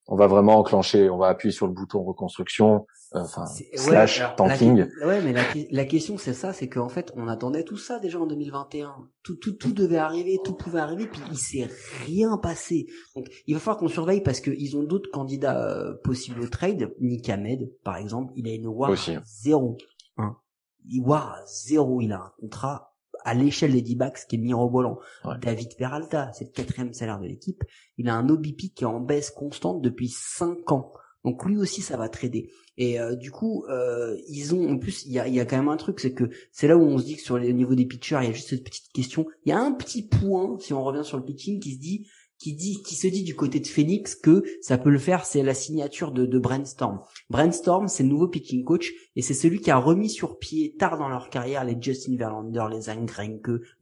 on 0.08 0.16
va 0.16 0.26
vraiment 0.26 0.58
enclencher, 0.58 1.10
on 1.10 1.18
va 1.18 1.28
appuyer 1.28 1.52
sur 1.52 1.66
le 1.66 1.72
bouton 1.72 2.02
reconstruction, 2.04 2.86
euh, 3.14 3.20
enfin 3.20 3.46
slash 3.74 4.22
tanking. 4.36 4.86
ouais, 5.04 5.20
mais 5.22 5.32
la, 5.32 5.42
la 5.70 5.84
question 5.84 6.16
c'est 6.16 6.32
ça, 6.32 6.52
c'est 6.52 6.68
qu'en 6.68 6.88
fait 6.88 7.12
on 7.16 7.28
attendait 7.28 7.64
tout 7.64 7.76
ça 7.76 7.98
déjà 7.98 8.20
en 8.20 8.26
2021. 8.26 8.94
Tout, 9.22 9.36
tout, 9.36 9.52
tout 9.52 9.72
devait 9.72 9.96
arriver, 9.96 10.38
tout 10.44 10.54
pouvait 10.54 10.80
arriver, 10.80 11.06
puis 11.06 11.20
il 11.30 11.36
s'est 11.36 11.68
rien 12.06 12.38
passé. 12.38 12.86
Donc 13.16 13.26
il 13.46 13.54
va 13.54 13.60
falloir 13.60 13.78
qu'on 13.78 13.88
surveille 13.88 14.22
parce 14.22 14.40
qu'ils 14.40 14.76
ont 14.76 14.84
d'autres 14.84 15.10
candidats 15.10 15.68
euh, 15.68 15.94
possibles 16.04 16.40
au 16.40 16.48
trade. 16.48 16.94
Nick 17.00 17.28
Ahmed, 17.28 17.72
par 17.82 17.96
exemple, 17.96 18.32
il 18.36 18.46
a 18.48 18.52
une 18.52 18.68
WAR 18.68 18.92
zéro. 19.24 19.76
Hein. 20.18 20.36
WAR 21.00 21.40
zéro, 21.46 22.00
il 22.00 22.12
a 22.12 22.18
un 22.18 22.32
contrat 22.38 22.95
à 23.26 23.34
l'échelle 23.34 23.72
des 23.72 23.82
D-backs 23.82 24.26
qui 24.28 24.36
est 24.36 24.38
mirobolant. 24.38 24.98
David 25.42 25.76
Peralta, 25.76 26.30
c'est 26.32 26.44
le 26.44 26.50
quatrième 26.50 26.94
salaire 26.94 27.20
de 27.20 27.26
l'équipe. 27.26 27.64
Il 27.98 28.08
a 28.08 28.14
un 28.14 28.28
OBP 28.28 28.72
qui 28.74 28.84
est 28.84 28.86
en 28.86 29.00
baisse 29.00 29.30
constante 29.30 29.82
depuis 29.82 30.08
cinq 30.08 30.70
ans. 30.70 30.92
Donc 31.24 31.44
lui 31.44 31.56
aussi, 31.58 31.82
ça 31.82 31.96
va 31.96 32.08
trader. 32.08 32.50
Et 32.78 33.00
euh, 33.00 33.16
du 33.16 33.32
coup, 33.32 33.64
euh, 33.68 34.16
ils 34.28 34.54
ont 34.54 34.70
en 34.70 34.78
plus, 34.78 35.04
il 35.06 35.12
y 35.12 35.18
a, 35.18 35.26
y 35.26 35.40
a, 35.40 35.44
quand 35.44 35.56
même 35.56 35.68
un 35.68 35.76
truc, 35.76 35.98
c'est 35.98 36.12
que 36.12 36.30
c'est 36.52 36.68
là 36.68 36.76
où 36.76 36.82
on 36.82 36.98
se 36.98 37.04
dit 37.04 37.16
que 37.16 37.22
sur 37.22 37.36
le 37.36 37.48
niveau 37.48 37.74
des 37.74 37.84
pitchers, 37.84 38.18
il 38.22 38.26
y 38.26 38.30
a 38.30 38.32
juste 38.32 38.50
cette 38.50 38.62
petite 38.62 38.92
question. 38.92 39.26
Il 39.44 39.48
y 39.48 39.52
a 39.52 39.58
un 39.58 39.72
petit 39.72 40.06
point, 40.06 40.56
si 40.60 40.72
on 40.72 40.84
revient 40.84 41.04
sur 41.04 41.16
le 41.16 41.24
pitching, 41.24 41.58
qui 41.58 41.74
se 41.74 41.80
dit 41.80 42.06
qui 42.38 42.54
dit, 42.54 42.82
qui 42.82 42.94
se 42.94 43.06
dit 43.06 43.22
du 43.22 43.34
côté 43.34 43.60
de 43.60 43.66
Phoenix 43.66 44.14
que 44.14 44.44
ça 44.60 44.78
peut 44.78 44.90
le 44.90 44.98
faire, 44.98 45.24
c'est 45.24 45.42
la 45.42 45.54
signature 45.54 46.12
de, 46.12 46.26
de 46.26 46.38
Brainstorm. 46.38 47.00
Brainstorm, 47.30 47.88
c'est 47.88 48.02
le 48.02 48.08
nouveau 48.10 48.28
pitching 48.28 48.64
coach 48.64 48.92
et 49.14 49.22
c'est 49.22 49.34
celui 49.34 49.60
qui 49.60 49.70
a 49.70 49.78
remis 49.78 50.10
sur 50.10 50.38
pied 50.38 50.74
tard 50.78 50.98
dans 50.98 51.08
leur 51.08 51.30
carrière 51.30 51.64
les 51.64 51.76
Justin 51.80 52.16
Verlander, 52.16 52.64
les 52.70 52.82
Zach 52.82 52.98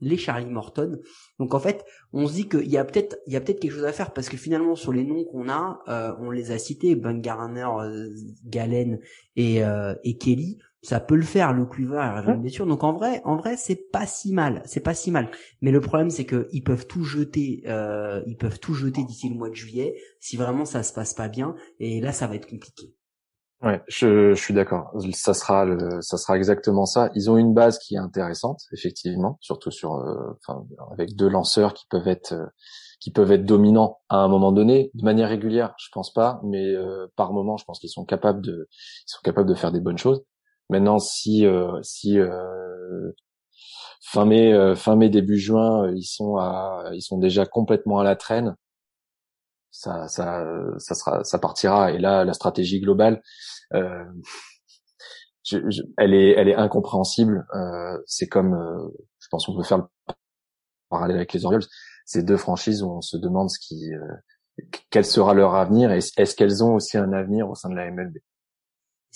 les 0.01 0.17
Charlie 0.17 0.45
Morton. 0.45 0.99
Donc 1.39 1.53
en 1.53 1.59
fait, 1.59 1.85
on 2.13 2.27
se 2.27 2.33
dit 2.33 2.47
qu'il 2.47 2.69
y 2.69 2.77
a 2.77 2.85
peut-être, 2.85 3.17
il 3.27 3.33
y 3.33 3.35
a 3.35 3.41
peut-être 3.41 3.59
quelque 3.59 3.73
chose 3.73 3.85
à 3.85 3.91
faire 3.91 4.13
parce 4.13 4.29
que 4.29 4.37
finalement 4.37 4.75
sur 4.75 4.93
les 4.93 5.03
noms 5.03 5.25
qu'on 5.25 5.49
a, 5.49 5.81
euh, 5.87 6.13
on 6.19 6.31
les 6.31 6.51
a 6.51 6.57
cités, 6.57 6.95
Ben 6.95 7.19
Garner, 7.19 7.67
euh, 7.79 8.09
Galen 8.45 8.99
et, 9.35 9.63
euh, 9.63 9.95
et 10.03 10.17
Kelly 10.17 10.57
ça 10.85 10.99
peut 10.99 11.15
le 11.15 11.23
faire 11.23 11.51
le 11.51 11.65
Quiver 11.65 12.11
revient 12.15 12.33
une 12.35 12.41
blessure. 12.41 12.67
Donc 12.67 12.83
en 12.83 12.93
vrai 12.93 13.21
en 13.25 13.37
vrai 13.37 13.57
c'est 13.57 13.89
pas 13.91 14.05
si 14.05 14.31
mal. 14.33 14.61
C'est 14.65 14.81
pas 14.81 14.93
si 14.93 15.09
mal. 15.09 15.31
Mais 15.61 15.71
le 15.71 15.81
problème 15.81 16.11
c'est 16.11 16.25
que 16.25 16.47
ils 16.51 16.61
peuvent 16.61 16.85
tout 16.85 17.03
jeter 17.03 17.63
euh, 17.67 18.21
ils 18.27 18.37
peuvent 18.37 18.59
tout 18.59 18.75
jeter 18.75 19.03
d'ici 19.03 19.29
le 19.29 19.35
mois 19.35 19.49
de 19.49 19.55
juillet 19.55 19.95
si 20.19 20.37
vraiment 20.37 20.63
ça 20.63 20.83
se 20.83 20.93
passe 20.93 21.15
pas 21.15 21.27
bien. 21.27 21.55
Et 21.79 22.01
là 22.01 22.11
ça 22.11 22.27
va 22.27 22.35
être 22.35 22.47
compliqué. 22.47 22.93
Ouais 23.63 23.81
je, 23.87 24.35
je 24.35 24.39
suis 24.39 24.53
d'accord. 24.53 24.93
Ça 25.13 25.33
sera 25.33 25.65
le, 25.65 26.01
ça 26.01 26.17
sera 26.17 26.37
exactement 26.37 26.85
ça. 26.85 27.09
Ils 27.15 27.31
ont 27.31 27.37
une 27.37 27.55
base 27.55 27.79
qui 27.79 27.95
est 27.95 27.99
intéressante 27.99 28.61
effectivement 28.71 29.39
surtout 29.41 29.71
sur 29.71 29.95
euh, 29.95 30.37
enfin 30.47 30.67
avec 30.91 31.15
deux 31.15 31.29
lanceurs 31.29 31.73
qui 31.73 31.85
peuvent 31.89 32.07
être 32.07 32.33
euh, 32.33 32.45
qui 32.99 33.11
peuvent 33.11 33.31
être 33.31 33.45
dominants 33.45 34.01
à 34.09 34.17
un 34.17 34.27
moment 34.27 34.51
donné 34.51 34.91
de 34.93 35.03
manière 35.03 35.29
régulière 35.29 35.73
je 35.79 35.89
pense 35.91 36.13
pas. 36.13 36.39
Mais 36.43 36.75
euh, 36.75 37.07
par 37.15 37.33
moment 37.33 37.57
je 37.57 37.65
pense 37.65 37.79
qu'ils 37.79 37.89
sont 37.89 38.05
capables 38.05 38.41
de 38.41 38.67
ils 38.69 39.11
sont 39.11 39.21
capables 39.23 39.49
de 39.49 39.55
faire 39.55 39.71
des 39.71 39.81
bonnes 39.81 39.97
choses 39.97 40.23
Maintenant, 40.69 40.99
si 40.99 41.45
euh, 41.45 41.79
si 41.83 42.17
euh, 42.19 43.11
fin 44.01 44.25
mai 44.25 44.53
euh, 44.53 44.75
fin 44.75 44.95
mai 44.95 45.09
début 45.09 45.37
juin, 45.37 45.91
ils 45.95 46.03
sont 46.03 46.37
à 46.37 46.89
ils 46.93 47.01
sont 47.01 47.17
déjà 47.19 47.45
complètement 47.45 47.99
à 47.99 48.03
la 48.03 48.15
traîne, 48.15 48.55
ça 49.71 50.07
ça 50.07 50.45
ça 50.79 50.95
sera 50.95 51.23
ça 51.23 51.39
partira. 51.39 51.91
Et 51.91 51.99
là, 51.99 52.25
la 52.25 52.33
stratégie 52.33 52.79
globale, 52.81 53.21
je, 55.43 55.81
elle 55.97 56.13
est 56.13 56.31
elle 56.31 56.49
est 56.49 56.55
incompréhensible. 56.55 57.45
c'est 58.07 58.27
comme 58.27 58.55
je 59.19 59.27
pense 59.29 59.45
qu'on 59.45 59.55
peut 59.55 59.63
faire 59.63 59.79
le 59.79 59.85
parallèle 60.89 61.17
avec 61.17 61.33
les 61.33 61.45
Orioles. 61.45 61.65
Ces 62.05 62.23
deux 62.23 62.37
franchises 62.37 62.83
où 62.83 62.89
on 62.91 63.01
se 63.01 63.17
demande 63.17 63.49
ce 63.49 63.59
qui 63.59 63.91
quel 64.89 65.05
sera 65.05 65.33
leur 65.33 65.55
avenir 65.55 65.91
et 65.91 65.97
est-ce 65.97 66.35
qu'elles 66.35 66.63
ont 66.63 66.75
aussi 66.75 66.97
un 66.97 67.13
avenir 67.13 67.49
au 67.49 67.55
sein 67.55 67.69
de 67.69 67.75
la 67.75 67.91
MLB. 67.91 68.17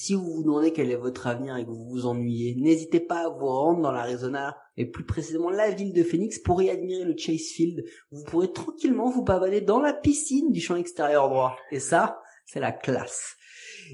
Si 0.02 0.14
vous 0.14 0.32
vous 0.34 0.44
demandez 0.44 0.72
quel 0.72 0.92
est 0.92 0.96
votre 0.96 1.28
avenir 1.28 1.58
et 1.58 1.66
que 1.66 1.72
vous 1.72 1.90
vous 1.90 2.06
ennuyez, 2.06 2.56
n'hésitez 2.56 3.02
pas 3.02 3.26
à 3.26 3.30
vous 3.30 3.48
rendre 3.48 3.82
dans 3.82 3.92
l'Arizona 3.92 4.56
et 4.78 4.86
plus 4.86 5.04
précisément 5.04 5.50
la 5.50 5.72
ville 5.72 5.92
de 5.92 6.04
Phoenix 6.04 6.40
pour 6.40 6.62
y 6.62 6.70
admirer 6.70 7.04
le 7.04 7.18
Chase 7.18 7.50
Field. 7.54 7.84
Vous 8.10 8.24
pourrez 8.24 8.50
tranquillement 8.50 9.10
vous 9.10 9.26
pavaner 9.26 9.60
dans 9.60 9.82
la 9.82 9.92
piscine 9.92 10.54
du 10.54 10.62
champ 10.62 10.78
extérieur 10.78 11.28
droit. 11.28 11.58
Et 11.72 11.82
ça, 11.82 12.22
c'est 12.46 12.62
la 12.62 12.72
classe. 12.72 13.36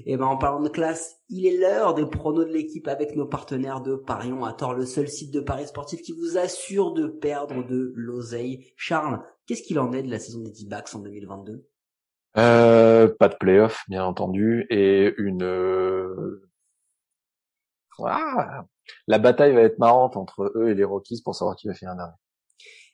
Et 0.04 0.16
ben 0.16 0.26
en 0.26 0.36
parlant 0.36 0.60
de 0.60 0.68
classe, 0.68 1.16
il 1.28 1.44
est 1.44 1.56
l'heure 1.56 1.94
des 1.94 2.06
pronos 2.06 2.46
de 2.46 2.52
l'équipe 2.52 2.86
avec 2.86 3.16
nos 3.16 3.26
partenaires 3.26 3.80
de 3.80 3.96
Parion 3.96 4.44
à 4.44 4.52
tort, 4.52 4.74
le 4.74 4.86
seul 4.86 5.08
site 5.08 5.32
de 5.32 5.40
paris 5.40 5.66
sportif 5.66 6.02
qui 6.02 6.12
vous 6.12 6.38
assure 6.38 6.92
de 6.92 7.08
perdre 7.08 7.66
de 7.66 7.92
l'oseille. 7.96 8.72
Charles, 8.76 9.24
qu'est-ce 9.46 9.64
qu'il 9.64 9.80
en 9.80 9.92
est 9.92 10.04
de 10.04 10.10
la 10.12 10.20
saison 10.20 10.38
des 10.38 10.52
D-backs 10.52 10.94
en 10.94 11.00
2022 11.00 11.66
euh, 12.38 13.08
pas 13.18 13.28
de 13.28 13.36
playoff, 13.36 13.84
bien 13.88 14.04
entendu, 14.04 14.66
et 14.70 15.14
une. 15.18 15.42
Euh, 15.42 16.42
ah, 18.04 18.64
la 19.06 19.18
bataille 19.18 19.54
va 19.54 19.62
être 19.62 19.78
marrante 19.78 20.16
entre 20.16 20.52
eux 20.54 20.68
et 20.68 20.74
les 20.74 20.84
Rockies 20.84 21.22
pour 21.24 21.34
savoir 21.34 21.56
qui 21.56 21.68
va 21.68 21.74
finir 21.74 21.94
dernier. 21.96 22.12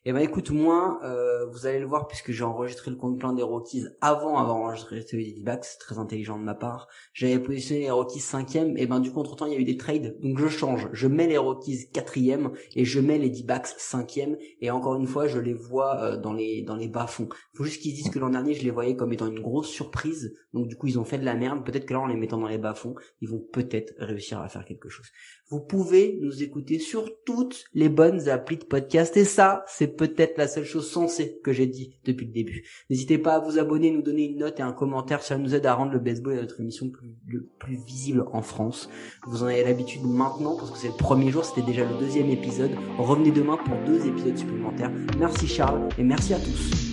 Eh 0.04 0.12
ben 0.12 0.18
écoute, 0.18 0.50
moi, 0.50 0.98
euh, 1.04 1.46
vous 1.46 1.66
allez 1.66 1.78
le 1.78 1.86
voir 1.86 2.08
puisque 2.08 2.32
j'ai 2.32 2.42
enregistré 2.42 2.90
le 2.90 2.96
compte 2.96 3.20
plein 3.20 3.32
des 3.32 3.44
Rockies 3.44 3.84
avant 4.00 4.36
avoir 4.36 4.56
enregistré 4.56 5.04
les 5.12 5.32
D-backs, 5.32 5.64
c'est 5.64 5.78
très 5.78 5.96
intelligent 5.96 6.36
de 6.36 6.42
ma 6.42 6.54
part. 6.54 6.88
J'avais 7.12 7.38
positionné 7.38 7.82
les 7.82 7.90
Rockies 7.92 8.18
cinquième, 8.18 8.76
et 8.76 8.86
ben 8.86 8.98
du 8.98 9.12
coup 9.12 9.20
entre 9.20 9.36
temps 9.36 9.46
il 9.46 9.52
y 9.52 9.56
a 9.56 9.60
eu 9.60 9.64
des 9.64 9.76
trades, 9.76 10.18
donc 10.20 10.40
je 10.40 10.48
change. 10.48 10.88
Je 10.92 11.06
mets 11.06 11.28
les 11.28 11.38
Rockies 11.38 11.88
quatrième 11.92 12.50
et 12.74 12.84
je 12.84 12.98
mets 12.98 13.18
les 13.18 13.30
D-backs 13.30 13.68
cinquième, 13.78 14.36
et 14.60 14.72
encore 14.72 14.96
une 14.96 15.06
fois 15.06 15.28
je 15.28 15.38
les 15.38 15.54
vois 15.54 16.02
euh, 16.02 16.16
dans 16.16 16.32
les 16.32 16.62
dans 16.62 16.74
les 16.74 16.88
bas 16.88 17.06
fonds. 17.06 17.28
Faut 17.54 17.62
juste 17.62 17.80
qu'ils 17.80 17.94
disent 17.94 18.10
que 18.10 18.18
l'an 18.18 18.30
dernier 18.30 18.54
je 18.54 18.64
les 18.64 18.72
voyais 18.72 18.96
comme 18.96 19.12
étant 19.12 19.28
une 19.28 19.38
grosse 19.38 19.68
surprise, 19.68 20.34
donc 20.52 20.66
du 20.66 20.74
coup 20.74 20.88
ils 20.88 20.98
ont 20.98 21.04
fait 21.04 21.18
de 21.18 21.24
la 21.24 21.36
merde. 21.36 21.64
Peut-être 21.64 21.86
que 21.86 21.92
là 21.92 22.00
en 22.00 22.06
les 22.06 22.16
mettant 22.16 22.38
dans 22.38 22.48
les 22.48 22.58
bas 22.58 22.74
fonds, 22.74 22.96
ils 23.20 23.28
vont 23.28 23.38
peut-être 23.52 23.94
réussir 23.98 24.40
à 24.40 24.48
faire 24.48 24.64
quelque 24.64 24.88
chose. 24.88 25.06
Vous 25.48 25.60
pouvez 25.60 26.18
nous 26.20 26.42
écouter 26.42 26.80
sur 26.80 27.08
toutes 27.24 27.66
les 27.72 27.88
bonnes 27.88 28.28
applis 28.28 28.56
de 28.56 28.64
podcast, 28.64 29.16
et 29.16 29.24
c'est 29.66 29.96
peut-être 29.96 30.38
la 30.38 30.48
seule 30.48 30.64
chose 30.64 30.90
sensée 30.90 31.40
que 31.42 31.52
j'ai 31.52 31.66
dit 31.66 31.98
depuis 32.04 32.26
le 32.26 32.32
début. 32.32 32.64
N'hésitez 32.90 33.18
pas 33.18 33.34
à 33.34 33.38
vous 33.40 33.58
abonner, 33.58 33.90
nous 33.90 34.02
donner 34.02 34.24
une 34.24 34.38
note 34.38 34.60
et 34.60 34.62
un 34.62 34.72
commentaire, 34.72 35.22
ça 35.22 35.38
nous 35.38 35.54
aide 35.54 35.66
à 35.66 35.74
rendre 35.74 35.92
le 35.92 35.98
baseball 35.98 36.34
et 36.34 36.40
notre 36.40 36.60
émission 36.60 36.90
plus, 36.90 37.16
plus 37.58 37.76
visible 37.84 38.24
en 38.32 38.42
France. 38.42 38.88
Vous 39.26 39.42
en 39.42 39.46
avez 39.46 39.64
l'habitude 39.64 40.02
maintenant 40.04 40.56
parce 40.56 40.70
que 40.70 40.78
c'est 40.78 40.88
le 40.88 40.96
premier 40.96 41.30
jour, 41.30 41.44
c'était 41.44 41.66
déjà 41.66 41.84
le 41.84 41.98
deuxième 41.98 42.30
épisode. 42.30 42.72
Revenez 42.98 43.30
demain 43.30 43.56
pour 43.56 43.76
deux 43.86 44.06
épisodes 44.06 44.36
supplémentaires. 44.36 44.92
Merci 45.18 45.46
Charles 45.46 45.88
et 45.98 46.02
merci 46.02 46.34
à 46.34 46.38
tous. 46.38 46.91